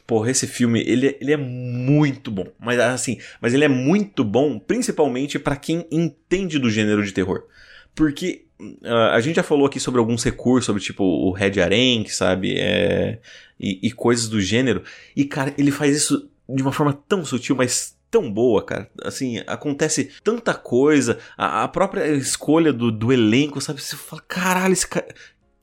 porra, 0.06 0.30
esse 0.30 0.46
filme, 0.46 0.80
ele, 0.80 1.16
ele 1.20 1.32
é 1.32 1.36
muito 1.36 2.30
bom, 2.30 2.46
mas 2.58 2.78
assim, 2.78 3.18
mas 3.40 3.54
ele 3.54 3.64
é 3.64 3.68
muito 3.68 4.24
bom 4.24 4.58
principalmente 4.58 5.38
para 5.38 5.56
quem 5.56 5.86
entende 5.90 6.58
do 6.58 6.70
gênero 6.70 7.04
de 7.04 7.12
terror. 7.12 7.44
Porque 7.94 8.42
Uh, 8.58 9.12
a 9.12 9.20
gente 9.20 9.36
já 9.36 9.42
falou 9.42 9.66
aqui 9.66 9.78
sobre 9.78 10.00
alguns 10.00 10.24
recursos, 10.24 10.64
sobre 10.64 10.80
tipo 10.80 11.04
o 11.04 11.30
Red 11.30 11.60
Arenk, 11.60 12.08
sabe? 12.08 12.54
É, 12.58 13.18
e, 13.60 13.80
e, 13.82 13.92
coisas 13.92 14.30
do 14.30 14.40
gênero. 14.40 14.82
E, 15.14 15.26
cara, 15.26 15.52
ele 15.58 15.70
faz 15.70 15.94
isso 15.94 16.30
de 16.48 16.62
uma 16.62 16.72
forma 16.72 16.92
tão 16.92 17.24
sutil, 17.24 17.56
mas 17.56 17.96
tão 18.10 18.30
boa, 18.30 18.64
cara. 18.64 18.90
Assim, 19.02 19.42
acontece 19.46 20.10
tanta 20.22 20.54
coisa. 20.54 21.18
A, 21.36 21.64
a 21.64 21.68
própria 21.68 22.06
escolha 22.14 22.72
do, 22.72 22.90
do 22.90 23.12
elenco, 23.12 23.60
sabe? 23.60 23.82
Você 23.82 23.96
fala, 23.96 24.22
caralho, 24.26 24.72
esse 24.72 24.86
cara. 24.86 25.06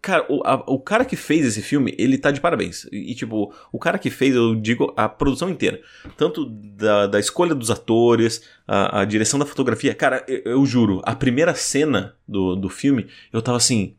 Cara, 0.02 0.26
o, 0.28 0.46
a, 0.46 0.56
o 0.68 0.80
cara 0.80 1.06
que 1.06 1.16
fez 1.16 1.46
esse 1.46 1.62
filme, 1.62 1.96
ele 1.98 2.18
tá 2.18 2.30
de 2.30 2.42
parabéns. 2.42 2.86
E, 2.92 3.16
tipo, 3.16 3.54
o 3.72 3.80
cara 3.80 3.98
que 3.98 4.10
fez, 4.10 4.36
eu 4.36 4.54
digo, 4.54 4.94
a 4.98 5.08
produção 5.08 5.50
inteira. 5.50 5.82
Tanto 6.18 6.46
da, 6.46 7.08
da 7.08 7.20
escolha 7.22 7.56
dos 7.56 7.72
atores, 7.72 8.44
a, 8.68 9.00
a 9.00 9.06
direção 9.06 9.40
da 9.40 9.46
fotografia. 9.46 9.96
Cara, 9.96 10.22
eu, 10.28 10.42
eu, 10.44 10.66
juro, 10.66 11.02
a 11.06 11.16
primeira 11.16 11.56
cena 11.56 12.18
do, 12.28 12.54
do 12.54 12.68
filme, 12.68 13.08
eu 13.32 13.42
tava 13.42 13.56
assim. 13.56 13.96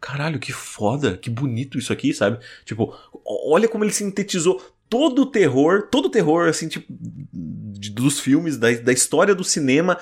Caralho, 0.00 0.40
que 0.40 0.52
foda, 0.52 1.16
que 1.16 1.30
bonito 1.30 1.78
isso 1.78 1.92
aqui, 1.92 2.12
sabe? 2.12 2.38
Tipo, 2.64 2.92
olha 3.24 3.68
como 3.68 3.84
ele 3.84 3.92
sintetizou 3.92 4.60
todo 4.88 5.22
o 5.22 5.26
terror, 5.26 5.88
todo 5.90 6.06
o 6.06 6.10
terror, 6.10 6.48
assim, 6.48 6.68
tipo, 6.68 6.86
dos 6.90 8.20
filmes, 8.20 8.56
da, 8.56 8.70
da 8.72 8.92
história 8.92 9.34
do 9.34 9.44
cinema 9.44 9.98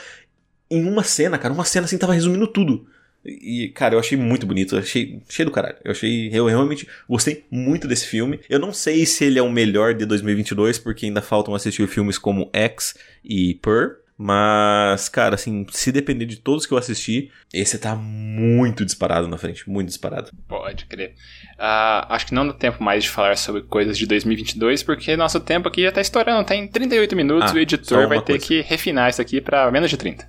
em 0.71 0.87
uma 0.87 1.03
cena, 1.03 1.38
cara. 1.38 1.53
Uma 1.53 1.64
cena 1.64 1.87
assim 1.87 1.99
tava 1.99 2.14
resumindo 2.14 2.47
tudo. 2.47 2.87
E, 3.25 3.68
cara, 3.75 3.95
eu 3.95 4.01
achei 4.01 4.18
muito 4.18 4.47
bonito, 4.47 4.77
achei 4.77 5.23
cheio 5.29 5.47
do 5.47 5.53
caralho. 5.53 5.77
Eu 5.85 5.92
achei, 5.92 6.29
eu 6.33 6.47
realmente 6.47 6.88
gostei 7.09 7.45
muito 7.51 7.87
desse 7.87 8.07
filme. 8.07 8.40
Eu 8.49 8.59
não 8.59 8.73
sei 8.73 9.07
se 9.07 9.25
ele 9.25 9.38
é 9.38 9.42
o 9.42 9.51
melhor 9.51 9.95
de 9.95 10.05
2022, 10.05 10.79
porque 10.79 11.07
ainda 11.07 11.23
faltam 11.23 11.55
assistir 11.55 11.87
filmes 11.87 12.18
como 12.18 12.51
X 12.53 12.97
e 13.25 13.55
Per. 13.55 14.01
Mas, 14.24 15.08
cara, 15.08 15.35
assim, 15.35 15.66
se 15.70 15.90
depender 15.90 16.26
de 16.26 16.37
todos 16.37 16.64
que 16.64 16.72
eu 16.72 16.78
assisti, 16.78 17.32
esse 17.52 17.76
tá 17.76 17.96
muito 17.96 18.85
disparado 18.85 19.26
na 19.26 19.37
frente, 19.37 19.68
muito 19.68 19.88
disparado. 19.88 20.30
Pode 20.46 20.87
crer. 20.87 21.16
Uh, 21.54 22.06
acho 22.08 22.26
que 22.26 22.35
não 22.35 22.46
dá 22.46 22.52
tempo 22.52 22.80
mais 22.85 23.02
de 23.02 23.11
falar 23.11 23.37
sobre 23.37 23.62
coisas 23.62 23.98
de 23.98 24.06
2022, 24.06 24.85
porque 24.85 25.16
nosso 25.16 25.40
tempo 25.40 25.66
aqui 25.66 25.82
já 25.82 25.90
tá 25.90 26.00
estourando, 26.00 26.46
tem 26.46 26.68
38 26.68 27.16
minutos, 27.16 27.50
ah, 27.50 27.54
o 27.56 27.58
editor 27.58 28.06
vai 28.06 28.22
ter 28.22 28.38
que 28.38 28.61
refinar 28.61 29.11
isso 29.11 29.20
aqui 29.20 29.40
para 29.40 29.68
menos 29.72 29.90
de 29.90 29.96
30. 29.96 30.24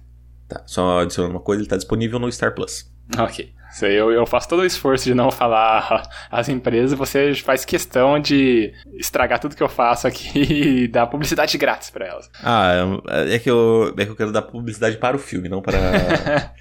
Tá, 0.47 0.63
só 0.65 1.01
adicionando 1.01 1.35
uma 1.35 1.41
coisa, 1.43 1.61
ele 1.61 1.69
tá 1.69 1.77
disponível 1.77 2.17
no 2.17 2.31
Star 2.31 2.55
Plus. 2.55 2.91
Ok. 3.17 3.51
Eu, 3.81 4.11
eu 4.11 4.23
faço 4.27 4.47
todo 4.47 4.59
o 4.59 4.65
esforço 4.65 5.05
de 5.05 5.15
não 5.15 5.31
falar 5.31 6.07
as 6.29 6.47
empresas, 6.47 6.97
você 6.97 7.33
faz 7.33 7.65
questão 7.65 8.19
de 8.19 8.71
estragar 8.99 9.39
tudo 9.39 9.55
que 9.55 9.63
eu 9.63 9.69
faço 9.69 10.07
aqui 10.07 10.83
e 10.83 10.87
dar 10.87 11.07
publicidade 11.07 11.57
grátis 11.57 11.89
para 11.89 12.05
elas. 12.05 12.29
Ah, 12.43 13.01
é, 13.07 13.35
é 13.35 13.39
que, 13.39 13.49
eu, 13.49 13.91
é 13.97 14.05
que 14.05 14.11
eu 14.11 14.15
quero 14.15 14.31
dar 14.31 14.43
publicidade 14.43 14.97
para 14.97 15.15
o 15.15 15.19
filme, 15.19 15.49
não 15.49 15.61
para. 15.61 16.53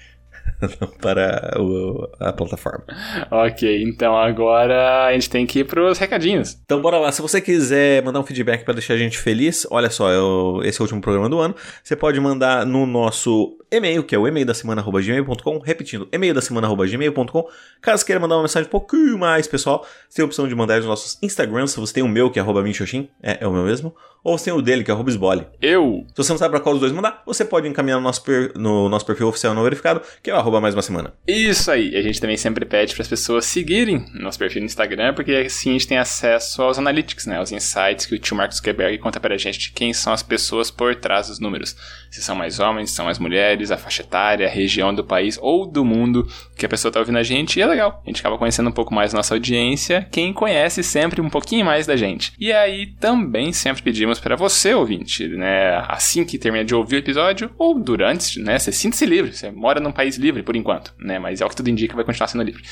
para 1.01 1.55
o, 1.59 2.09
a 2.19 2.31
plataforma. 2.33 2.85
Ok, 3.29 3.83
então 3.83 4.17
agora 4.17 5.05
a 5.05 5.13
gente 5.13 5.29
tem 5.29 5.45
que 5.45 5.59
ir 5.59 5.63
para 5.65 5.83
os 5.83 5.97
recadinhos. 5.97 6.57
Então 6.65 6.81
bora 6.81 6.97
lá, 6.97 7.11
se 7.11 7.21
você 7.21 7.41
quiser 7.41 8.03
mandar 8.03 8.19
um 8.19 8.23
feedback 8.23 8.63
para 8.63 8.73
deixar 8.73 8.93
a 8.93 8.97
gente 8.97 9.17
feliz, 9.17 9.67
olha 9.69 9.89
só, 9.89 10.09
eu, 10.09 10.61
esse 10.63 10.79
é 10.79 10.81
o 10.81 10.83
último 10.83 11.01
programa 11.01 11.29
do 11.29 11.39
ano, 11.39 11.55
você 11.83 11.95
pode 11.95 12.19
mandar 12.19 12.65
no 12.65 12.85
nosso 12.85 13.57
e-mail, 13.71 14.03
que 14.03 14.13
é 14.13 14.17
o 14.17 14.27
e-mail 14.27 14.45
da 14.45 14.53
semana 14.53 14.81
gmail.com, 14.83 15.59
repetindo, 15.59 16.07
e-mail 16.11 16.33
da 16.33 16.41
semana 16.41 16.67
gmail.com. 16.73 17.47
Caso 17.81 18.05
queira 18.05 18.19
mandar 18.19 18.35
uma 18.35 18.43
mensagem 18.43 18.67
um 18.67 18.71
pouquinho 18.71 19.17
mais 19.17 19.47
pessoal, 19.47 19.85
você 20.07 20.17
tem 20.17 20.23
a 20.23 20.25
opção 20.25 20.47
de 20.47 20.55
mandar 20.55 20.77
nos 20.77 20.85
nossos 20.85 21.17
Instagrams, 21.21 21.71
se 21.71 21.79
você 21.79 21.93
tem 21.93 22.03
o 22.03 22.07
meu, 22.07 22.29
que 22.29 22.39
é 22.39 22.41
arroba 22.41 22.61
minxoxin, 22.61 23.09
é, 23.21 23.39
é 23.41 23.47
o 23.47 23.51
meu 23.51 23.63
mesmo, 23.63 23.95
ou 24.23 24.37
tem 24.37 24.53
o 24.53 24.61
dele, 24.61 24.83
que 24.83 24.91
é 24.91 24.93
arroba 24.93 25.09
esbole. 25.09 25.45
Eu! 25.61 26.05
Se 26.09 26.17
você 26.17 26.31
não 26.31 26.37
sabe 26.37 26.51
para 26.51 26.59
qual 26.59 26.73
dos 26.73 26.81
dois 26.81 26.93
mandar, 26.93 27.21
você 27.25 27.43
pode 27.43 27.67
encaminhar 27.67 27.97
no 27.97 28.03
nosso, 28.03 28.23
per, 28.23 28.51
no 28.55 28.87
nosso 28.87 29.05
perfil 29.05 29.27
oficial 29.27 29.53
não 29.53 29.63
verificado, 29.63 30.01
que 30.21 30.29
é 30.29 30.33
o 30.33 30.37
arroba 30.37 30.61
mais 30.61 30.73
uma 30.73 30.81
semana. 30.81 31.13
Isso 31.27 31.69
aí, 31.69 31.95
a 31.95 32.01
gente 32.01 32.21
também 32.21 32.37
sempre 32.37 32.65
pede 32.65 32.93
para 32.93 33.01
as 33.01 33.07
pessoas 33.07 33.45
seguirem 33.45 34.05
nosso 34.13 34.39
perfil 34.39 34.61
no 34.61 34.65
Instagram, 34.65 35.13
porque 35.13 35.31
assim 35.31 35.71
a 35.71 35.73
gente 35.73 35.87
tem 35.87 35.97
acesso 35.97 36.61
aos 36.61 36.77
analytics, 36.77 37.25
né, 37.25 37.37
aos 37.37 37.51
insights 37.51 38.05
que 38.05 38.15
o 38.15 38.19
tio 38.19 38.35
Marcos 38.35 38.57
Zuckerberg 38.57 38.97
conta 38.97 39.19
pra 39.19 39.37
gente 39.37 39.71
quem 39.73 39.93
são 39.93 40.13
as 40.13 40.23
pessoas 40.23 40.71
por 40.71 40.95
trás 40.95 41.27
dos 41.27 41.39
números. 41.39 41.75
Se 42.09 42.21
são 42.21 42.35
mais 42.35 42.59
homens, 42.59 42.91
se 42.91 42.95
são 42.95 43.05
mais 43.05 43.19
mulheres, 43.19 43.71
a 43.71 43.77
faixa 43.77 44.03
etária, 44.03 44.47
a 44.47 44.49
região 44.49 44.93
do 44.93 45.03
país 45.03 45.37
ou 45.41 45.65
do 45.65 45.83
mundo 45.83 46.27
que 46.55 46.65
a 46.65 46.69
pessoa 46.69 46.89
está 46.89 46.99
ouvindo 46.99 47.17
a 47.17 47.23
gente. 47.23 47.57
E 47.57 47.61
é 47.61 47.65
legal. 47.65 48.01
A 48.05 48.09
gente 48.09 48.19
acaba 48.19 48.37
conhecendo 48.37 48.69
um 48.69 48.73
pouco 48.73 48.93
mais 48.93 49.13
a 49.13 49.17
nossa 49.17 49.33
audiência, 49.33 50.07
quem 50.11 50.31
conhece 50.31 50.83
sempre 50.83 51.21
um 51.21 51.29
pouquinho 51.29 51.65
mais 51.65 51.85
da 51.87 51.95
gente. 51.95 52.33
E 52.39 52.51
aí 52.51 52.87
também 52.99 53.51
sempre 53.51 53.81
pedimos 53.81 54.12
para 54.19 54.35
você, 54.35 54.73
ouvinte, 54.73 55.27
né, 55.27 55.83
assim 55.87 56.23
que 56.25 56.37
termina 56.37 56.65
de 56.65 56.75
ouvir 56.75 56.97
o 56.97 56.99
episódio 56.99 57.51
ou 57.57 57.79
durante, 57.79 58.39
né, 58.39 58.59
você 58.59 58.71
sinta-se 58.71 59.05
livre. 59.05 59.33
Você 59.33 59.51
mora 59.51 59.79
num 59.79 59.91
país 59.91 60.17
livre 60.17 60.43
por 60.43 60.55
enquanto, 60.55 60.93
né, 60.99 61.19
mas 61.19 61.41
é 61.41 61.45
o 61.45 61.49
que 61.49 61.55
tudo 61.55 61.69
indica, 61.69 61.95
vai 61.95 62.05
continuar 62.05 62.27
sendo 62.27 62.43
livre. 62.43 62.63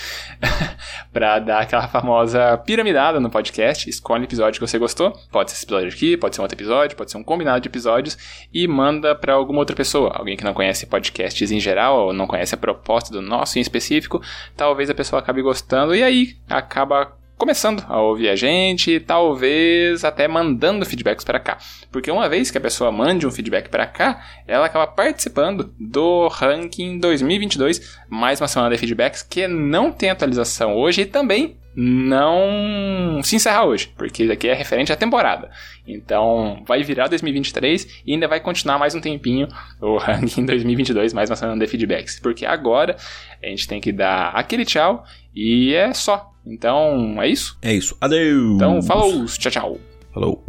para 1.12 1.40
dar 1.40 1.62
aquela 1.62 1.88
famosa 1.88 2.58
piramidada 2.60 3.20
no 3.20 3.30
podcast, 3.30 3.90
escolhe 3.90 4.24
o 4.24 4.26
episódio 4.26 4.60
que 4.60 4.68
você 4.68 4.78
gostou. 4.78 5.12
Pode 5.32 5.52
ser 5.52 5.58
esse 5.58 5.66
episódio 5.66 5.90
aqui, 5.90 6.18
pode 6.18 6.36
ser 6.36 6.42
um 6.42 6.44
outro 6.44 6.56
episódio, 6.56 6.98
pode 6.98 7.12
ser 7.12 7.18
um 7.18 7.24
combinado 7.24 7.62
de 7.62 7.68
episódios 7.68 8.18
e 8.54 8.68
manda 8.68 9.16
para 9.16 9.34
alguma 9.34 9.60
outra 9.60 9.76
pessoa, 9.76 10.12
alguém 10.16 10.36
que 10.36 10.44
não 10.44 10.54
conhece 10.54 10.86
podcasts 10.86 11.52
em 11.52 11.60
geral 11.60 12.08
ou 12.08 12.14
não 12.14 12.28
conhece 12.28 12.56
a 12.56 12.58
proposta 12.58 13.12
do 13.12 13.22
nosso 13.22 13.58
em 13.58 13.62
específico, 13.62 14.22
talvez 14.56 14.90
a 14.90 14.94
pessoa 14.94 15.20
acabe 15.20 15.42
gostando 15.42 15.96
e 15.96 16.04
aí 16.04 16.36
acaba 16.50 17.21
começando 17.42 17.84
a 17.90 18.00
ouvir 18.00 18.30
a 18.30 18.36
gente, 18.36 19.00
talvez 19.00 20.06
até 20.06 20.28
mandando 20.28 20.86
feedbacks 20.86 21.26
para 21.26 21.40
cá. 21.40 21.58
Porque 21.92 22.12
uma 22.12 22.30
vez 22.30 22.52
que 22.52 22.58
a 22.60 22.62
pessoa 22.62 22.92
mande 22.92 23.26
um 23.26 23.32
feedback 23.32 23.68
para 23.68 23.88
cá, 23.88 24.24
ela 24.46 24.68
acaba 24.68 24.86
participando 24.86 25.74
do 25.80 26.28
ranking 26.28 27.00
2022, 27.00 27.98
mais 28.08 28.40
uma 28.40 28.48
semana 28.48 28.70
de 28.70 28.78
feedbacks 28.78 29.24
que 29.24 29.48
não 29.48 29.92
tem 29.92 30.12
atualização 30.12 30.76
hoje 30.76 31.02
e 31.02 31.06
também 31.08 31.58
não 31.76 33.22
se 33.24 33.36
encerra 33.36 33.64
hoje, 33.66 33.92
porque 33.96 34.24
isso 34.24 34.32
aqui 34.32 34.48
é 34.48 34.54
referente 34.54 34.92
à 34.92 34.96
temporada. 34.96 35.50
Então, 35.88 36.64
vai 36.68 36.84
virar 36.84 37.08
2023 37.08 38.04
e 38.06 38.14
ainda 38.14 38.28
vai 38.28 38.40
continuar 38.40 38.78
mais 38.78 38.94
um 38.96 39.02
tempinho 39.02 39.48
o 39.80 39.98
ranking 39.98 40.46
2022, 40.46 41.14
mais 41.14 41.30
uma 41.30 41.36
semana 41.36 41.60
de 41.60 41.70
feedbacks, 41.70 42.20
porque 42.20 42.46
agora 42.46 42.96
a 43.42 43.48
gente 43.48 43.68
tem 43.68 43.80
que 43.80 43.92
dar 43.92 44.30
aquele 44.30 44.66
tchau 44.66 45.04
e 45.36 45.74
é 45.74 45.94
só. 45.94 46.32
Então, 46.46 47.22
é 47.22 47.28
isso? 47.28 47.58
É 47.62 47.74
isso. 47.74 47.96
Adeus. 48.02 48.56
Então, 48.56 48.82
falou, 48.82 49.26
tchau, 49.26 49.52
tchau. 49.52 49.80
Falou. 50.14 50.44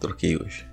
Troquei 0.00 0.36
hoje. 0.36 0.67